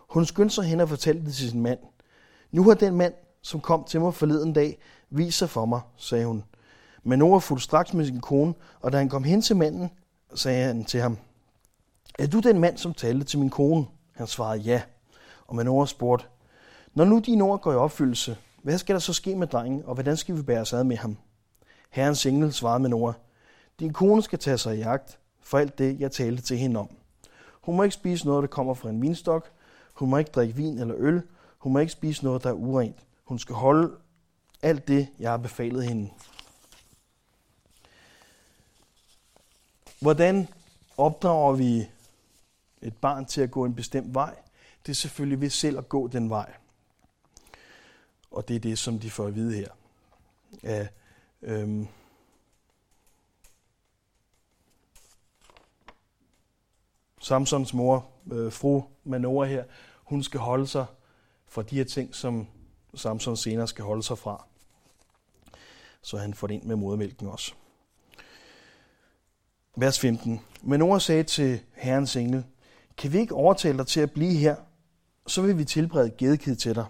Hun 0.10 0.25
skyndte 0.25 0.55
sig 0.55 0.63
hen 0.63 0.79
og 0.79 0.89
fortalte 0.89 1.25
det 1.25 1.33
til 1.33 1.50
sin 1.50 1.62
mand. 1.62 1.79
Nu 2.53 2.63
har 2.63 2.74
den 2.74 2.95
mand, 2.95 3.13
som 3.41 3.62
kom 3.62 3.83
til 3.83 4.01
mig 4.01 4.13
forleden 4.13 4.53
dag, 4.53 4.77
vist 5.10 5.38
sig 5.38 5.50
for 5.50 5.65
mig, 5.65 5.81
sagde 5.98 6.25
hun. 6.25 6.43
Men 7.03 7.19
Noah 7.19 7.41
fulgte 7.41 7.63
straks 7.63 7.93
med 7.93 8.05
sin 8.05 8.22
kone, 8.22 8.53
og 8.81 8.91
da 8.91 8.98
han 8.98 9.10
kom 9.10 9.24
hen 9.24 9.41
til 9.41 9.55
manden, 9.55 9.89
sagde 10.36 10.65
han 10.65 10.86
til 10.86 11.00
ham, 11.00 11.17
Er 12.19 12.27
du 12.27 12.39
den 12.39 12.60
mand, 12.60 12.77
som 12.77 12.93
talte 12.93 13.25
til 13.25 13.39
min 13.39 13.50
kone? 13.50 13.86
Han 14.12 14.27
svarede 14.27 14.62
ja. 14.62 14.81
Og 15.48 15.55
Manoah 15.55 15.88
spurgte, 15.88 16.25
Når 16.93 17.05
nu 17.05 17.19
dine 17.19 17.43
ord 17.43 17.62
går 17.62 17.74
i 17.74 17.75
opfyldelse, 17.75 18.38
hvad 18.62 18.77
skal 18.77 18.93
der 18.93 19.00
så 19.00 19.13
ske 19.13 19.36
med 19.36 19.48
drengen, 19.48 19.83
og 19.86 19.93
hvordan 19.93 20.17
skal 20.17 20.38
vi 20.38 20.41
bære 20.41 20.62
os 20.62 20.74
ad 20.74 20.83
med 20.83 20.98
ham? 20.98 21.17
Herrens 21.89 22.25
engel 22.25 22.53
svarede 22.53 22.79
Manoah, 22.79 23.13
din 23.79 23.93
kone 23.93 24.24
skal 24.24 24.39
tage 24.39 24.57
sig 24.57 24.75
i 24.77 24.79
jagt 24.79 25.19
for 25.41 25.57
alt 25.57 25.77
det, 25.77 26.00
jeg 26.00 26.12
talte 26.12 26.43
til 26.43 26.57
hende 26.57 26.79
om. 26.79 26.89
Hun 27.62 27.75
må 27.75 27.83
ikke 27.83 27.93
spise 27.93 28.25
noget, 28.25 28.41
der 28.41 28.48
kommer 28.48 28.74
fra 28.74 28.89
en 28.89 29.01
vinstok. 29.01 29.50
Hun 29.93 30.10
må 30.10 30.17
ikke 30.17 30.31
drikke 30.31 30.55
vin 30.55 30.79
eller 30.79 30.95
øl. 30.98 31.22
Hun 31.63 31.74
må 31.74 31.79
ikke 31.79 31.91
spise 31.91 32.24
noget, 32.24 32.43
der 32.43 32.50
er 32.50 32.53
urent. 32.53 32.98
Hun 33.24 33.39
skal 33.39 33.55
holde 33.55 33.98
alt 34.62 34.88
det, 34.88 35.08
jeg 35.20 35.32
har 35.32 35.38
befalet 35.38 35.86
hende. 35.86 36.10
Hvordan 40.00 40.48
opdrager 40.98 41.53
vi 41.53 41.89
et 42.82 42.98
barn 42.98 43.25
til 43.25 43.41
at 43.41 43.51
gå 43.51 43.65
en 43.65 43.75
bestemt 43.75 44.13
vej? 44.13 44.36
Det 44.86 44.91
er 44.91 44.96
selvfølgelig 44.96 45.41
ved 45.41 45.50
selv 45.50 45.77
at 45.77 45.89
gå 45.89 46.08
den 46.08 46.29
vej. 46.29 46.53
Og 48.32 48.48
det 48.48 48.55
er 48.55 48.60
det, 48.60 48.79
som 48.79 49.00
de 49.00 49.12
får 49.12 49.27
at 49.27 49.36
vide 49.36 49.55
her. 49.55 49.70
Ja, 50.63 50.88
øhm, 51.41 51.88
Samsons 57.20 57.74
mor, 57.74 58.10
øh, 58.32 58.51
fru 58.51 58.84
Manoa 59.03 59.46
her, 59.46 59.63
hun 60.03 60.24
skal 60.24 60.39
holde 60.39 60.67
sig 60.67 60.86
fra 61.53 61.62
de 61.62 61.75
her 61.75 61.83
ting, 61.83 62.15
som 62.15 62.48
Samson 62.95 63.38
senere 63.38 63.67
skal 63.67 63.86
holde 63.86 64.03
sig 64.03 64.17
fra. 64.17 64.45
Så 66.01 66.17
han 66.17 66.33
får 66.33 66.48
det 66.48 66.53
ind 66.53 66.63
med 66.63 66.75
modermælken 66.75 67.27
også. 67.27 67.53
Vers 69.77 70.00
15. 70.00 70.41
Manoa 70.62 71.00
sagde 71.00 71.24
til 71.24 71.60
herrens 71.74 72.15
engel, 72.15 72.43
kan 72.98 73.13
vi 73.13 73.19
ikke 73.19 73.36
overtale 73.36 73.77
dig 73.77 73.88
til 73.88 74.00
at 74.00 74.12
blive 74.12 74.33
her, 74.33 74.55
så 75.27 75.41
vil 75.41 75.57
vi 75.57 75.65
tilberede 75.65 76.10
gedekid 76.17 76.55
til 76.55 76.75
dig. 76.75 76.86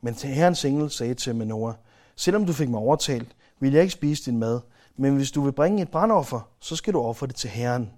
Men 0.00 0.14
til 0.14 0.30
herrens 0.30 0.64
engel 0.64 0.90
sagde 0.90 1.14
til 1.14 1.34
Manoa, 1.34 1.72
selvom 2.16 2.46
du 2.46 2.52
fik 2.52 2.68
mig 2.68 2.80
overtalt, 2.80 3.36
vil 3.60 3.72
jeg 3.72 3.82
ikke 3.82 3.92
spise 3.92 4.30
din 4.30 4.38
mad, 4.38 4.60
men 4.96 5.16
hvis 5.16 5.30
du 5.30 5.42
vil 5.42 5.52
bringe 5.52 5.82
et 5.82 5.90
brandoffer, 5.90 6.40
så 6.60 6.76
skal 6.76 6.92
du 6.92 7.00
ofre 7.00 7.26
det 7.26 7.34
til 7.34 7.50
Herren. 7.50 7.90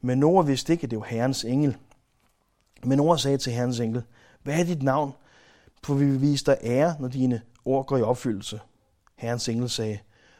Men 0.00 0.18
Noah 0.18 0.46
vidste 0.46 0.72
ikke, 0.72 0.84
at 0.84 0.90
det 0.90 0.98
var 0.98 1.04
herrens 1.04 1.44
engel. 1.44 1.76
Men 2.84 2.96
Noah 2.96 3.18
sagde 3.18 3.38
til 3.38 3.52
herrens 3.52 3.80
engel, 3.80 4.02
hvad 4.42 4.60
er 4.60 4.64
dit 4.64 4.82
navn? 4.82 5.12
For 5.84 5.94
vi 5.94 6.04
vil 6.04 6.20
vise 6.20 6.44
dig 6.44 6.58
ære, 6.62 6.96
når 7.00 7.08
dine 7.08 7.42
ord 7.64 7.86
går 7.86 7.96
i 7.96 8.02
opfyldelse. 8.02 8.60
Herrens 9.16 9.48
engel 9.48 9.70
sagde, 9.70 9.98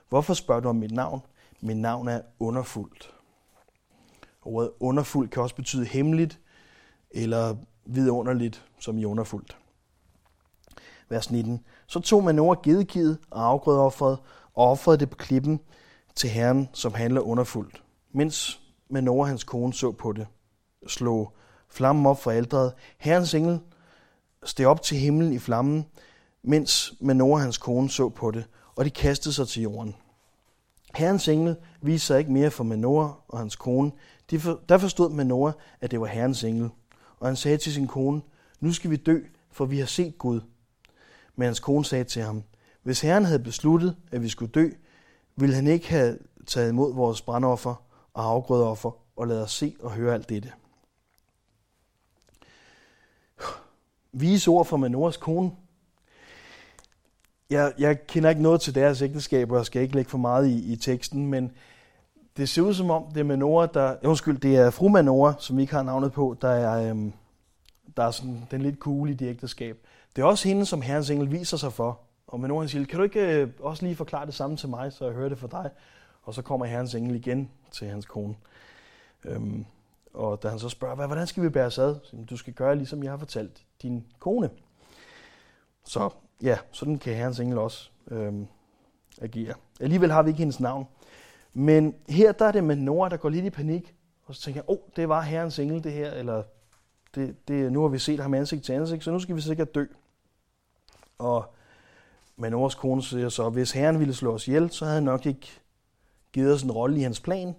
hvorfor 0.08 0.34
spørger 0.34 0.60
du 0.60 0.68
om 0.68 0.76
mit 0.76 0.92
navn? 0.92 1.20
Mit 1.60 1.76
navn 1.76 2.08
er 2.08 2.20
underfuldt. 2.38 3.14
Ordet 4.42 4.70
underfuldt 4.80 5.30
kan 5.30 5.42
også 5.42 5.54
betyde 5.54 5.84
hemmeligt 5.84 6.40
eller 7.10 7.56
vidunderligt, 7.84 8.64
som 8.80 8.98
i 8.98 9.04
underfuldt. 9.04 9.56
Vers 11.08 11.30
19. 11.30 11.60
Så 11.86 12.00
tog 12.00 12.24
Manoa 12.24 12.56
gedekivet 12.62 13.18
og 13.30 13.46
afgrødeofferet 13.46 14.18
og 14.54 14.70
offrede 14.70 14.98
det 14.98 15.10
på 15.10 15.16
klippen 15.16 15.60
til 16.14 16.30
Herren, 16.30 16.68
som 16.72 16.94
handler 16.94 17.20
underfuldt. 17.20 17.82
Mens 18.12 18.60
Manoa 18.90 19.26
hans 19.26 19.44
kone 19.44 19.72
så 19.72 19.92
på 19.92 20.12
det, 20.12 20.26
slog 20.86 21.32
flammen 21.68 22.06
op 22.06 22.22
for 22.22 22.30
ældret. 22.30 22.72
Herrens 22.98 23.34
engel 23.34 23.60
steg 24.44 24.66
op 24.66 24.82
til 24.82 24.98
himlen 24.98 25.32
i 25.32 25.38
flammen, 25.38 25.86
mens 26.42 26.94
Manoa 27.00 27.40
hans 27.40 27.58
kone 27.58 27.90
så 27.90 28.08
på 28.08 28.30
det, 28.30 28.44
og 28.76 28.84
de 28.84 28.90
kastede 28.90 29.34
sig 29.34 29.48
til 29.48 29.62
jorden. 29.62 29.94
Herrens 30.94 31.28
engel 31.28 31.56
viste 31.82 32.06
sig 32.06 32.18
ikke 32.18 32.32
mere 32.32 32.50
for 32.50 32.64
Manoah 32.64 33.10
og 33.28 33.38
hans 33.38 33.56
kone. 33.56 33.92
De 34.30 34.40
for, 34.40 34.60
der 34.68 34.78
forstod 34.78 35.10
Manoah, 35.10 35.52
at 35.80 35.90
det 35.90 36.00
var 36.00 36.06
Herrens 36.06 36.44
engel. 36.44 36.70
Og 37.20 37.26
han 37.26 37.36
sagde 37.36 37.56
til 37.56 37.72
sin 37.72 37.86
kone, 37.86 38.22
nu 38.60 38.72
skal 38.72 38.90
vi 38.90 38.96
dø, 38.96 39.20
for 39.52 39.64
vi 39.64 39.78
har 39.78 39.86
set 39.86 40.18
Gud. 40.18 40.40
Men 41.36 41.46
hans 41.46 41.60
kone 41.60 41.84
sagde 41.84 42.04
til 42.04 42.22
ham, 42.22 42.42
hvis 42.82 43.00
Herren 43.00 43.24
havde 43.24 43.38
besluttet, 43.38 43.96
at 44.12 44.22
vi 44.22 44.28
skulle 44.28 44.52
dø, 44.52 44.68
ville 45.36 45.54
han 45.54 45.66
ikke 45.66 45.88
have 45.88 46.18
taget 46.46 46.68
imod 46.68 46.94
vores 46.94 47.22
brandoffer 47.22 47.74
og 48.14 48.24
afgrødeoffer 48.24 48.90
og 49.16 49.26
lade 49.26 49.42
os 49.42 49.52
se 49.52 49.76
og 49.80 49.92
høre 49.92 50.14
alt 50.14 50.28
dette. 50.28 50.52
Vise 54.12 54.50
ord 54.50 54.66
fra 54.66 54.76
Manoras 54.76 55.16
kone. 55.16 55.50
Jeg, 57.50 57.72
jeg 57.78 58.06
kender 58.06 58.30
ikke 58.30 58.42
noget 58.42 58.60
til 58.60 58.74
deres 58.74 59.02
ægteskab, 59.02 59.50
og 59.50 59.56
jeg 59.56 59.66
skal 59.66 59.82
ikke 59.82 59.94
lægge 59.94 60.10
for 60.10 60.18
meget 60.18 60.46
i, 60.46 60.72
i 60.72 60.76
teksten, 60.76 61.26
men 61.26 61.52
det 62.36 62.48
ser 62.48 62.62
ud 62.62 62.74
som 62.74 62.90
om, 62.90 63.04
det 63.14 63.20
er 63.20 63.24
Manora, 63.24 63.66
der... 63.66 63.96
Undskyld, 64.04 64.38
det 64.38 64.56
er 64.56 64.70
fru 64.70 64.88
Manora, 64.88 65.34
som 65.38 65.56
vi 65.56 65.62
ikke 65.62 65.74
har 65.74 65.82
navnet 65.82 66.12
på, 66.12 66.36
der 66.42 66.48
er, 66.48 66.90
øhm, 66.90 67.12
der 67.96 68.02
er 68.02 68.10
sådan, 68.10 68.46
den 68.50 68.62
lidt 68.62 68.78
cool 68.78 69.10
i 69.10 69.14
det 69.14 69.28
ægteskab. 69.28 69.76
Det 70.16 70.22
er 70.22 70.26
også 70.26 70.48
hende, 70.48 70.66
som 70.66 70.82
Herrens 70.82 71.10
engel 71.10 71.32
viser 71.32 71.56
sig 71.56 71.72
for. 71.72 72.00
Og 72.26 72.40
Manora 72.40 72.66
siger, 72.66 72.84
kan 72.84 72.98
du 72.98 73.04
ikke 73.04 73.20
øh, 73.20 73.48
også 73.60 73.84
lige 73.84 73.96
forklare 73.96 74.26
det 74.26 74.34
samme 74.34 74.56
til 74.56 74.68
mig, 74.68 74.92
så 74.92 75.04
jeg 75.04 75.14
hører 75.14 75.28
det 75.28 75.38
fra 75.38 75.62
dig? 75.62 75.70
Og 76.22 76.34
så 76.34 76.42
kommer 76.42 76.66
Herrens 76.66 76.94
engel 76.94 77.16
igen 77.16 77.50
til 77.70 77.88
hans 77.88 78.06
kone. 78.06 78.34
Øhm, 79.24 79.64
og 80.18 80.42
da 80.42 80.48
han 80.48 80.58
så 80.58 80.68
spørger, 80.68 81.06
hvordan 81.06 81.26
skal 81.26 81.42
vi 81.42 81.48
bære 81.48 81.66
os 81.66 81.78
ad? 81.78 81.96
Så, 82.02 82.16
du 82.30 82.36
skal 82.36 82.52
gøre, 82.52 82.76
ligesom 82.76 83.02
jeg 83.02 83.12
har 83.12 83.18
fortalt 83.18 83.62
din 83.82 84.06
kone. 84.18 84.50
Så 85.84 86.10
ja, 86.42 86.58
sådan 86.72 86.98
kan 86.98 87.14
Herrens 87.14 87.40
engel 87.40 87.58
også 87.58 87.90
øhm, 88.10 88.46
agere. 89.20 89.54
Alligevel 89.80 90.10
har 90.10 90.22
vi 90.22 90.28
ikke 90.28 90.38
hendes 90.38 90.60
navn. 90.60 90.86
Men 91.52 91.94
her 92.08 92.32
der 92.32 92.44
er 92.44 92.52
det 92.52 92.64
med 92.64 92.76
Nora, 92.76 93.08
der 93.08 93.16
går 93.16 93.28
lidt 93.28 93.44
i 93.44 93.50
panik, 93.50 93.94
og 94.26 94.34
så 94.34 94.40
tænker 94.40 94.60
jeg, 94.60 94.70
åh, 94.70 94.76
oh, 94.76 94.90
det 94.96 95.08
var 95.08 95.20
herrens 95.20 95.58
engel 95.58 95.84
det 95.84 95.92
her, 95.92 96.10
eller 96.10 96.42
det, 97.14 97.48
det, 97.48 97.72
nu 97.72 97.82
har 97.82 97.88
vi 97.88 97.98
set 97.98 98.20
ham 98.20 98.34
ansigt 98.34 98.64
til 98.64 98.72
ansigt, 98.72 99.04
så 99.04 99.10
nu 99.10 99.18
skal 99.18 99.36
vi 99.36 99.40
sikkert 99.40 99.74
dø. 99.74 99.84
Og 101.18 101.54
Manoras 102.36 102.74
kone 102.74 103.02
siger 103.02 103.28
så, 103.28 103.48
hvis 103.48 103.72
herren 103.72 103.98
ville 103.98 104.14
slå 104.14 104.34
os 104.34 104.48
ihjel, 104.48 104.70
så 104.70 104.84
havde 104.84 104.94
han 104.94 105.04
nok 105.04 105.26
ikke 105.26 105.60
givet 106.32 106.54
os 106.54 106.62
en 106.62 106.72
rolle 106.72 106.98
i 106.98 107.02
hans 107.02 107.20
plan, 107.20 107.54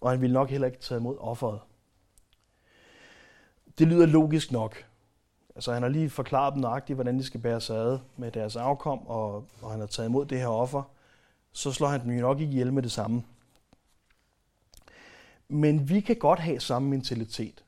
og 0.00 0.10
han 0.10 0.20
ville 0.20 0.34
nok 0.34 0.50
heller 0.50 0.66
ikke 0.66 0.80
tage 0.80 0.98
imod 0.98 1.16
offeret. 1.18 1.60
Det 3.80 3.88
lyder 3.88 4.06
logisk 4.06 4.52
nok. 4.52 4.84
Altså 5.54 5.72
han 5.72 5.82
har 5.82 5.88
lige 5.88 6.10
forklaret 6.10 6.54
dem 6.54 6.60
nøjagtigt, 6.60 6.96
hvordan 6.96 7.18
de 7.18 7.24
skal 7.24 7.40
bære 7.40 7.60
sig 7.60 7.76
ad 7.76 7.98
med 8.16 8.30
deres 8.30 8.56
afkom, 8.56 9.06
og, 9.06 9.48
og 9.62 9.70
han 9.70 9.80
har 9.80 9.86
taget 9.86 10.08
imod 10.08 10.26
det 10.26 10.38
her 10.38 10.46
offer. 10.46 10.82
Så 11.52 11.72
slår 11.72 11.88
han 11.88 12.02
dem 12.02 12.10
jo 12.10 12.20
nok 12.20 12.40
ikke 12.40 12.52
ihjel 12.52 12.72
med 12.72 12.82
det 12.82 12.92
samme. 12.92 13.22
Men 15.48 15.88
vi 15.88 16.00
kan 16.00 16.16
godt 16.16 16.38
have 16.38 16.60
samme 16.60 16.88
mentalitet 16.88 17.64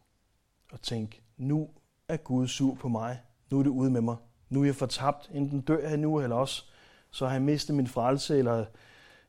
og 0.73 0.83
tænke, 0.83 1.23
nu 1.37 1.71
er 2.09 2.17
Gud 2.17 2.49
sur 2.49 2.75
på 2.75 2.89
mig, 2.89 3.21
nu 3.51 3.59
er 3.59 3.63
det 3.63 3.71
ude 3.71 3.91
med 3.91 4.01
mig, 4.01 4.17
nu 4.49 4.61
er 4.61 4.65
jeg 4.65 4.75
fortabt, 4.75 5.31
enten 5.35 5.61
dør 5.61 5.89
jeg 5.89 5.97
nu, 5.97 6.21
eller 6.21 6.37
også 6.37 6.65
så 7.11 7.27
har 7.27 7.33
jeg 7.33 7.43
mistet 7.43 7.77
min 7.77 7.87
frelse, 7.87 8.39
eller 8.39 8.59
et 8.59 8.67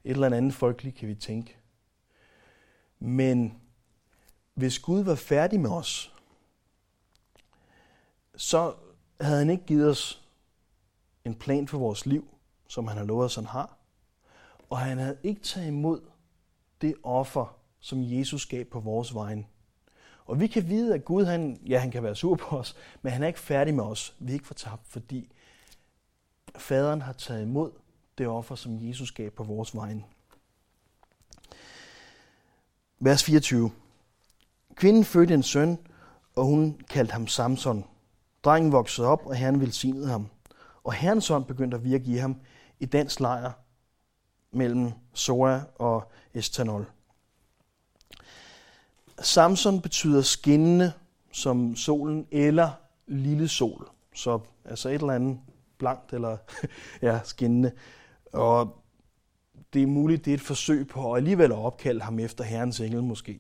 eller 0.04 0.38
andet 0.38 0.54
folkeligt, 0.54 0.96
kan 0.96 1.08
vi 1.08 1.16
tænke. 1.16 1.58
Men 3.00 3.62
hvis 4.54 4.80
Gud 4.80 5.04
var 5.04 5.16
færdig 5.16 5.60
med 5.60 5.70
os, 5.70 6.13
så 8.36 8.74
havde 9.22 9.38
han 9.38 9.50
ikke 9.50 9.66
givet 9.66 9.90
os 9.90 10.22
en 11.26 11.36
plan 11.36 11.68
for 11.68 11.78
vores 11.78 12.06
liv, 12.06 12.28
som 12.68 12.88
han 12.88 12.98
har 12.98 13.06
lovet 13.06 13.26
os, 13.26 13.36
han 13.36 13.46
har. 13.46 13.78
Og 14.70 14.80
han 14.80 14.98
havde 14.98 15.18
ikke 15.24 15.42
taget 15.42 15.68
imod 15.68 16.02
det 16.82 16.96
offer, 17.04 17.58
som 17.80 17.98
Jesus 18.02 18.46
gav 18.46 18.66
på 18.66 18.80
vores 18.80 19.16
vegne. 19.16 19.46
Og 20.26 20.40
vi 20.40 20.48
kan 20.48 20.70
vide, 20.70 20.94
at 20.94 21.06
Gud, 21.06 21.26
han, 21.26 21.60
ja, 21.68 21.80
han 21.80 21.92
kan 21.92 22.04
være 22.04 22.16
sur 22.16 22.36
på 22.36 22.58
os, 22.58 22.76
men 23.02 23.12
han 23.12 23.24
er 23.24 23.28
ikke 23.28 23.40
færdig 23.40 23.74
med 23.74 23.84
os. 23.84 24.16
Vi 24.20 24.32
er 24.32 24.34
ikke 24.34 24.48
fortabt, 24.48 24.88
fordi 24.88 25.32
faderen 26.56 27.02
har 27.02 27.14
taget 27.14 27.42
imod 27.42 27.72
det 28.18 28.28
offer, 28.28 28.56
som 28.56 28.88
Jesus 28.88 29.12
gav 29.12 29.30
på 29.30 29.44
vores 29.44 29.76
vegne. 29.76 30.04
Vers 33.00 33.24
24. 33.24 33.72
Kvinden 34.76 35.06
fødte 35.06 35.34
en 35.34 35.44
søn, 35.44 35.78
og 36.36 36.46
hun 36.46 36.82
kaldte 36.90 37.12
ham 37.12 37.28
Samson. 37.28 37.86
Drengen 38.44 38.72
voksede 38.72 39.08
op, 39.08 39.26
og 39.26 39.36
Herren 39.36 39.62
velsignede 39.62 40.08
ham. 40.08 40.28
Og 40.84 40.94
Herrens 40.94 41.32
ånd 41.32 41.46
begyndte 41.46 41.78
at 41.78 41.84
virke 41.84 42.06
i 42.06 42.16
ham 42.16 42.36
i 42.80 42.86
dansk 42.86 43.20
lejr 43.20 43.52
mellem 44.52 44.92
Sora 45.14 45.62
og 45.76 46.12
Estanol. 46.34 46.86
Samson 49.20 49.82
betyder 49.82 50.22
skinnende 50.22 50.94
som 51.32 51.76
solen 51.76 52.28
eller 52.32 52.72
lille 53.08 53.48
sol. 53.48 53.90
Så 54.16 54.40
altså 54.66 54.90
et 54.90 54.94
eller 54.94 55.14
andet 55.14 55.40
blankt 55.78 56.14
eller 56.14 56.38
ja, 57.02 57.20
skinnende. 57.24 57.72
Og 58.34 58.84
det 59.74 59.84
er 59.84 59.88
muligt, 59.88 60.26
det 60.26 60.32
er 60.32 60.36
et 60.36 60.42
forsøg 60.42 60.88
på 60.88 61.14
at 61.14 61.18
alligevel 61.18 61.52
at 61.52 61.58
opkalde 61.58 62.02
ham 62.02 62.20
efter 62.20 62.44
Herrens 62.44 62.80
engel 62.80 63.04
måske, 63.04 63.40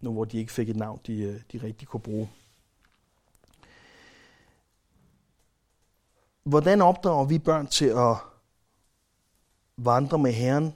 nu 0.00 0.12
hvor 0.12 0.24
de 0.24 0.38
ikke 0.38 0.52
fik 0.52 0.68
et 0.68 0.76
navn, 0.76 1.00
de, 1.06 1.22
øh, 1.22 1.40
de 1.52 1.66
rigtig 1.66 1.88
kunne 1.88 2.00
bruge. 2.00 2.30
Hvordan 6.44 6.82
opdrager 6.82 7.24
vi 7.24 7.38
børn 7.38 7.66
til 7.66 7.84
at 7.84 8.16
vandre 9.76 10.18
med 10.18 10.32
Herren? 10.32 10.74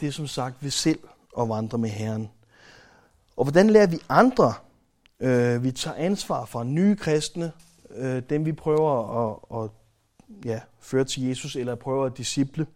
Det 0.00 0.08
er 0.08 0.12
som 0.12 0.26
sagt 0.26 0.62
ved 0.62 0.70
selv 0.70 0.98
at 1.38 1.48
vandre 1.48 1.78
med 1.78 1.90
Herren. 1.90 2.30
Og 3.36 3.44
hvordan 3.44 3.70
lærer 3.70 3.86
vi 3.86 3.98
andre? 4.08 4.54
Øh, 5.20 5.64
vi 5.64 5.72
tager 5.72 5.96
ansvar 5.96 6.44
for 6.44 6.62
nye 6.62 6.96
kristne, 6.96 7.52
øh, 7.90 8.22
dem 8.30 8.44
vi 8.44 8.52
prøver 8.52 8.92
at, 9.30 9.64
at 9.64 9.70
ja, 10.44 10.60
føre 10.80 11.04
til 11.04 11.22
Jesus, 11.22 11.56
eller 11.56 11.74
prøver 11.74 12.06
at 12.06 12.18
disciple. 12.18 12.66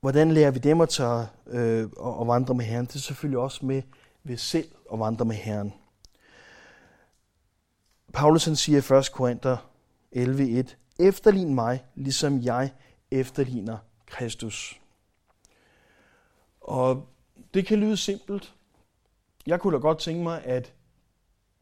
Hvordan 0.00 0.32
lærer 0.32 0.50
vi 0.50 0.58
dem 0.58 0.80
at 0.80 0.88
tage 0.88 1.26
øh, 1.46 1.90
og 1.96 2.26
vandre 2.26 2.54
med 2.54 2.64
Herren? 2.64 2.86
Det 2.86 2.94
er 2.94 2.98
selvfølgelig 2.98 3.38
også 3.38 3.66
med 3.66 3.82
ved 4.24 4.36
selv 4.36 4.68
at 4.92 4.98
vandre 4.98 5.24
med 5.24 5.36
Herren. 5.36 5.72
Paulus 8.14 8.44
han 8.44 8.56
siger 8.56 8.96
i 8.96 8.98
1. 8.98 9.12
Korinther 9.12 9.56
11.1, 10.16 10.74
Efterlign 10.98 11.54
mig, 11.54 11.84
ligesom 11.94 12.42
jeg 12.42 12.72
efterligner 13.10 13.78
Kristus. 14.06 14.80
Og 16.60 17.08
det 17.54 17.66
kan 17.66 17.78
lyde 17.78 17.96
simpelt. 17.96 18.54
Jeg 19.46 19.60
kunne 19.60 19.74
da 19.76 19.80
godt 19.80 19.98
tænke 19.98 20.22
mig, 20.22 20.44
at 20.44 20.72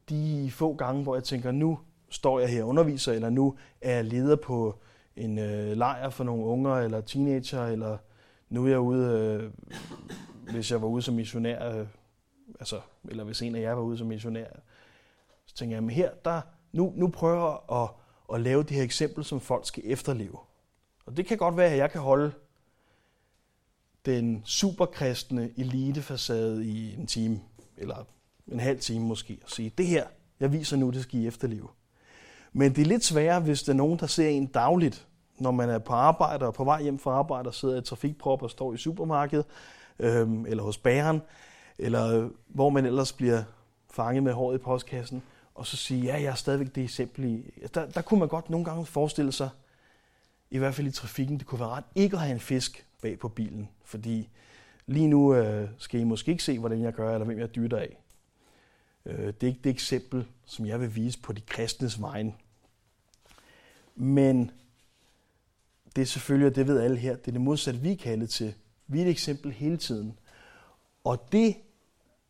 de 0.08 0.50
få 0.50 0.74
gange, 0.74 1.02
hvor 1.02 1.14
jeg 1.14 1.24
tænker, 1.24 1.50
nu 1.50 1.78
står 2.10 2.40
jeg 2.40 2.48
her 2.48 2.62
og 2.62 2.68
underviser, 2.68 3.12
eller 3.12 3.30
nu 3.30 3.56
er 3.80 3.94
jeg 3.94 4.04
leder 4.04 4.36
på 4.36 4.78
en 5.16 5.38
øh, 5.38 5.76
lejr 5.76 6.10
for 6.10 6.24
nogle 6.24 6.44
unger 6.44 6.74
eller 6.74 7.00
teenager, 7.00 7.66
eller 7.66 7.98
nu 8.48 8.64
er 8.64 8.68
jeg 8.68 8.80
ude, 8.80 9.06
øh, 9.08 9.50
hvis 10.52 10.70
jeg 10.70 10.82
var 10.82 10.88
ude 10.88 11.02
som 11.02 11.14
missionær, 11.14 11.78
øh, 11.78 11.86
altså, 12.60 12.80
eller 13.08 13.24
hvis 13.24 13.42
en 13.42 13.54
af 13.54 13.60
jer 13.60 13.72
var 13.72 13.82
ude 13.82 13.98
som 13.98 14.06
missionær, 14.06 14.46
så 15.46 15.54
tænker 15.54 15.76
jeg, 15.76 15.82
men 15.82 15.90
her, 15.90 16.10
der, 16.24 16.40
nu, 16.72 16.92
nu 16.96 17.08
prøver 17.08 17.50
jeg 17.50 17.80
at, 17.82 17.88
at 18.34 18.40
lave 18.40 18.62
det 18.62 18.70
her 18.70 18.82
eksempel, 18.82 19.24
som 19.24 19.40
folk 19.40 19.66
skal 19.66 19.82
efterleve. 19.86 20.38
Og 21.06 21.16
det 21.16 21.26
kan 21.26 21.38
godt 21.38 21.56
være, 21.56 21.70
at 21.70 21.78
jeg 21.78 21.90
kan 21.90 22.00
holde 22.00 22.32
den 24.06 24.42
superkristne 24.44 25.50
elitefacade 25.56 26.66
i 26.66 26.94
en 26.94 27.06
time, 27.06 27.40
eller 27.76 28.04
en 28.52 28.60
halv 28.60 28.80
time 28.80 29.04
måske, 29.04 29.38
og 29.44 29.50
sige, 29.50 29.72
det 29.78 29.86
her, 29.86 30.06
jeg 30.40 30.52
viser 30.52 30.76
nu, 30.76 30.90
det 30.90 31.02
skal 31.02 31.20
I 31.20 31.26
efterleve. 31.26 31.68
Men 32.52 32.74
det 32.74 32.82
er 32.82 32.86
lidt 32.86 33.04
sværere, 33.04 33.40
hvis 33.40 33.62
der 33.62 33.72
er 33.72 33.76
nogen, 33.76 33.98
der 33.98 34.06
ser 34.06 34.28
en 34.28 34.46
dagligt, 34.46 35.06
når 35.38 35.50
man 35.50 35.70
er 35.70 35.78
på 35.78 35.92
arbejde 35.92 36.46
og 36.46 36.54
på 36.54 36.64
vej 36.64 36.82
hjem 36.82 36.98
fra 36.98 37.10
arbejde 37.10 37.48
og 37.48 37.54
sidder 37.54 37.80
i 37.80 37.84
trafikprop 37.84 38.42
og 38.42 38.50
står 38.50 38.74
i 38.74 38.76
supermarkedet, 38.76 39.46
øhm, 39.98 40.46
eller 40.46 40.62
hos 40.62 40.78
bæren, 40.78 41.22
eller 41.78 42.28
hvor 42.46 42.70
man 42.70 42.86
ellers 42.86 43.12
bliver 43.12 43.42
fanget 43.90 44.22
med 44.22 44.32
håret 44.32 44.54
i 44.54 44.58
postkassen, 44.58 45.22
og 45.54 45.66
så 45.66 45.76
sige, 45.76 46.02
ja, 46.02 46.14
jeg 46.14 46.24
er 46.30 46.34
stadigvæk 46.34 46.74
det 46.74 46.82
eksempel 46.82 47.24
i. 47.24 47.50
Der, 47.74 47.86
der 47.86 48.02
kunne 48.02 48.20
man 48.20 48.28
godt 48.28 48.50
nogle 48.50 48.64
gange 48.64 48.86
forestille 48.86 49.32
sig, 49.32 49.50
i 50.50 50.58
hvert 50.58 50.74
fald 50.74 50.86
i 50.86 50.90
trafikken, 50.90 51.38
det 51.38 51.46
kunne 51.46 51.60
være 51.60 51.68
ret 51.68 51.84
ikke 51.94 52.16
at 52.16 52.22
have 52.22 52.34
en 52.34 52.40
fisk 52.40 52.86
bag 53.02 53.18
på 53.18 53.28
bilen, 53.28 53.68
fordi 53.84 54.28
lige 54.86 55.08
nu 55.08 55.34
øh, 55.34 55.68
skal 55.78 56.00
I 56.00 56.04
måske 56.04 56.30
ikke 56.30 56.44
se, 56.44 56.58
hvordan 56.58 56.82
jeg 56.82 56.92
gør, 56.92 57.14
eller 57.14 57.24
hvem 57.24 57.38
jeg 57.38 57.54
dytter 57.54 57.78
af. 57.78 57.96
Øh, 59.06 59.26
det 59.26 59.42
er 59.42 59.46
ikke 59.46 59.60
det 59.64 59.70
eksempel, 59.70 60.26
som 60.44 60.66
jeg 60.66 60.80
vil 60.80 60.96
vise 60.96 61.20
på 61.20 61.32
de 61.32 61.40
kristnes 61.40 62.00
vejen. 62.00 62.34
Men 63.94 64.50
det 65.96 66.02
er 66.02 66.06
selvfølgelig, 66.06 66.48
og 66.48 66.56
det 66.56 66.66
ved 66.66 66.80
alle 66.80 66.96
her, 66.96 67.16
det 67.16 67.28
er 67.28 67.32
det 67.32 67.40
modsatte, 67.40 67.80
vi 67.80 67.92
er 67.92 67.96
kaldet 67.96 68.30
til. 68.30 68.54
Vi 68.86 68.98
er 68.98 69.04
et 69.04 69.10
eksempel 69.10 69.52
hele 69.52 69.76
tiden. 69.76 70.18
Og 71.04 71.32
det 71.32 71.56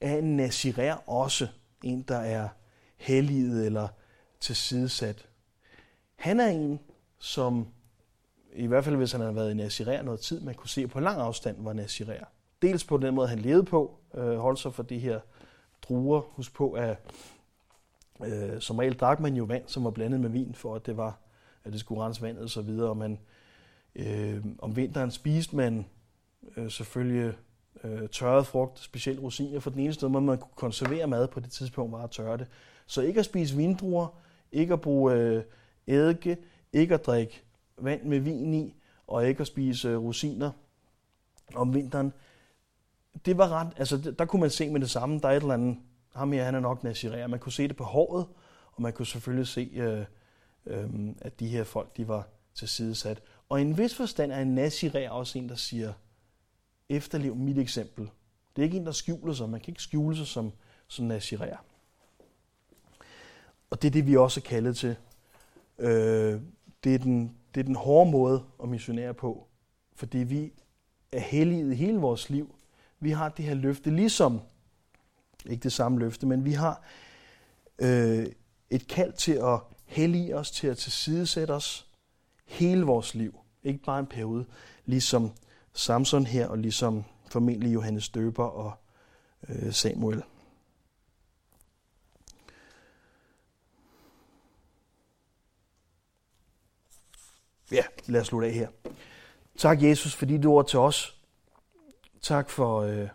er 0.00 0.16
en 0.16 0.36
nazirer 0.36 1.08
også, 1.08 1.48
en 1.82 2.02
der 2.02 2.18
er 2.18 2.48
helliget 3.02 3.66
eller 3.66 3.88
tilsidesat. 4.40 5.28
Han 6.16 6.40
er 6.40 6.46
en, 6.46 6.80
som 7.18 7.66
i 8.54 8.66
hvert 8.66 8.84
fald 8.84 8.96
hvis 8.96 9.12
han 9.12 9.20
havde 9.20 9.34
været 9.34 9.50
i 9.50 9.54
nazirer 9.54 10.02
noget 10.02 10.20
tid, 10.20 10.40
man 10.40 10.54
kunne 10.54 10.68
se 10.68 10.86
på 10.86 11.00
lang 11.00 11.20
afstand 11.20 11.64
var 11.64 11.72
nazirer. 11.72 12.24
Dels 12.62 12.84
på 12.84 12.96
den 12.96 13.14
måde, 13.14 13.28
han 13.28 13.38
levede 13.38 13.64
på, 13.64 13.98
øh, 14.14 14.36
holdt 14.36 14.58
sig 14.58 14.74
for 14.74 14.82
de 14.82 14.98
her 14.98 15.20
druer. 15.82 16.20
Husk 16.20 16.54
på, 16.54 16.72
at 16.72 16.96
øh, 18.24 18.60
som 18.60 18.78
regel 18.78 18.94
drak 18.94 19.20
man 19.20 19.36
jo 19.36 19.44
vand, 19.44 19.62
som 19.66 19.84
var 19.84 19.90
blandet 19.90 20.20
med 20.20 20.30
vin, 20.30 20.54
for 20.54 20.74
at 20.74 20.86
det 20.86 20.96
var 20.96 21.18
at 21.64 21.72
det 21.72 21.80
skulle 21.80 22.02
rense 22.02 22.22
vandet 22.22 22.42
og 22.42 22.50
så 22.50 22.62
videre. 22.62 22.88
Og 22.88 22.96
man, 22.96 23.18
øh, 23.94 24.44
om 24.58 24.76
vinteren 24.76 25.10
spiste 25.10 25.56
man 25.56 25.86
øh, 26.56 26.70
selvfølgelig 26.70 27.34
øh, 27.84 28.08
tørret 28.08 28.46
frugt, 28.46 28.78
specielt 28.78 29.20
rosiner, 29.20 29.60
for 29.60 29.70
den 29.70 29.80
eneste 29.80 30.08
måde, 30.08 30.24
man 30.24 30.38
kunne 30.38 30.50
konservere 30.56 31.06
mad 31.06 31.28
på 31.28 31.40
det 31.40 31.50
tidspunkt, 31.50 31.92
var 31.92 32.04
at 32.04 32.10
tørre 32.10 32.36
det. 32.36 32.46
Så 32.86 33.00
ikke 33.00 33.20
at 33.20 33.24
spise 33.24 33.56
vindruer, 33.56 34.06
ikke 34.52 34.72
at 34.72 34.80
bruge 34.80 35.14
øh, 35.14 35.42
eddike, 35.86 36.36
ikke 36.72 36.94
at 36.94 37.06
drikke 37.06 37.42
vand 37.78 38.02
med 38.02 38.20
vin 38.20 38.54
i, 38.54 38.74
og 39.06 39.28
ikke 39.28 39.40
at 39.40 39.46
spise 39.46 39.88
øh, 39.88 39.98
rosiner 39.98 40.50
om 41.54 41.74
vinteren. 41.74 42.12
Det 43.24 43.38
var 43.38 43.48
ret, 43.48 43.68
altså 43.76 43.96
der 44.18 44.24
kunne 44.24 44.40
man 44.40 44.50
se 44.50 44.70
med 44.70 44.80
det 44.80 44.90
samme, 44.90 45.20
der 45.20 45.28
er 45.28 45.32
et 45.32 45.40
eller 45.40 45.54
andet, 45.54 45.78
ham 46.14 46.32
her, 46.32 46.44
han 46.44 46.54
er 46.54 46.60
nok 46.60 46.84
nazirer. 46.84 47.26
Man 47.26 47.38
kunne 47.38 47.52
se 47.52 47.68
det 47.68 47.76
på 47.76 47.84
håret, 47.84 48.26
og 48.72 48.82
man 48.82 48.92
kunne 48.92 49.06
selvfølgelig 49.06 49.46
se, 49.46 49.70
øh, 49.74 50.04
øh, 50.66 50.90
at 51.20 51.40
de 51.40 51.48
her 51.48 51.64
folk, 51.64 51.96
de 51.96 52.08
var 52.08 52.28
tilsidesat. 52.54 53.22
Og 53.48 53.58
i 53.58 53.62
en 53.62 53.78
vis 53.78 53.94
forstand 53.94 54.32
er 54.32 54.40
en 54.40 54.54
nazirer 54.54 55.10
også 55.10 55.38
en, 55.38 55.48
der 55.48 55.54
siger, 55.54 55.92
efterlev 56.88 57.36
mit 57.36 57.58
eksempel. 57.58 58.10
Det 58.56 58.62
er 58.62 58.64
ikke 58.64 58.76
en, 58.76 58.86
der 58.86 58.92
skjuler 58.92 59.32
sig. 59.32 59.48
Man 59.48 59.60
kan 59.60 59.70
ikke 59.70 59.82
skjule 59.82 60.16
sig 60.16 60.26
som, 60.26 60.52
som 60.88 61.04
nazirer. 61.04 61.56
Og 63.72 63.82
det 63.82 63.88
er 63.88 63.92
det, 63.92 64.06
vi 64.06 64.16
også 64.16 64.40
er 64.40 64.48
kaldet 64.48 64.76
til. 64.76 64.96
Øh, 65.78 66.40
det, 66.84 66.94
er 66.94 66.98
den, 66.98 67.36
det 67.54 67.60
er 67.60 67.64
den 67.64 67.76
hårde 67.76 68.10
måde 68.10 68.44
at 68.62 68.68
missionere 68.68 69.14
på. 69.14 69.46
Fordi 69.96 70.18
vi 70.18 70.52
er 71.12 71.20
hellige 71.20 71.72
i 71.72 71.74
hele 71.74 71.98
vores 71.98 72.30
liv. 72.30 72.54
Vi 73.00 73.10
har 73.10 73.28
det 73.28 73.44
her 73.44 73.54
løfte, 73.54 73.90
ligesom, 73.90 74.40
ikke 75.46 75.62
det 75.62 75.72
samme 75.72 75.98
løfte, 75.98 76.26
men 76.26 76.44
vi 76.44 76.52
har 76.52 76.82
øh, 77.78 78.26
et 78.70 78.88
kald 78.88 79.12
til 79.12 79.32
at 79.32 79.60
hellige 79.86 80.36
os, 80.36 80.50
til 80.50 80.66
at 80.66 80.78
tilsidesætte 80.78 81.52
os 81.52 81.90
hele 82.46 82.82
vores 82.84 83.14
liv. 83.14 83.38
Ikke 83.62 83.82
bare 83.84 84.00
en 84.00 84.06
periode, 84.06 84.44
ligesom 84.84 85.30
Samson 85.72 86.26
her, 86.26 86.48
og 86.48 86.58
ligesom 86.58 87.04
formentlig 87.30 87.74
Johannes 87.74 88.08
Døber 88.08 88.44
og 88.44 88.72
øh, 89.48 89.72
Samuel. 89.72 90.22
Ja, 97.72 97.82
lad 98.06 98.20
os 98.20 98.26
slutte 98.26 98.48
af 98.48 98.54
her. 98.54 98.68
Tak, 99.56 99.82
Jesus, 99.82 100.14
for 100.14 100.26
dit 100.26 100.46
ord 100.46 100.68
til 100.68 100.78
os. 100.78 101.22
Tak 102.20 102.50
for, 102.50 102.80
øh, 102.80 103.08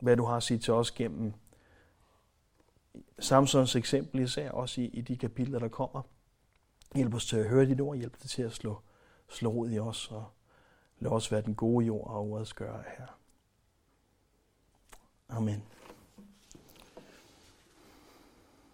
hvad 0.00 0.16
du 0.16 0.24
har 0.24 0.36
at 0.36 0.42
sige 0.42 0.58
til 0.58 0.72
os 0.72 0.90
gennem 0.90 1.32
Samsons 3.18 3.76
eksempel, 3.76 4.20
især 4.20 4.50
også 4.50 4.80
i, 4.80 4.84
i 4.84 5.00
de 5.00 5.16
kapitler, 5.16 5.58
der 5.58 5.68
kommer. 5.68 6.02
Hjælp 6.94 7.14
os 7.14 7.26
til 7.26 7.36
at 7.36 7.48
høre 7.48 7.66
dit 7.66 7.80
ord, 7.80 7.96
hjælp 7.96 8.22
det 8.22 8.30
til 8.30 8.42
at 8.42 8.52
slå, 8.52 8.80
slå 9.28 9.50
rod 9.50 9.70
i 9.70 9.78
os, 9.78 10.10
og 10.10 10.24
lad 10.98 11.10
os 11.10 11.32
være 11.32 11.42
den 11.42 11.54
gode 11.54 11.86
jord 11.86 12.06
og 12.06 12.20
ordets 12.20 12.52
gøre 12.52 12.82
her. 12.98 13.06
Amen. 15.28 15.62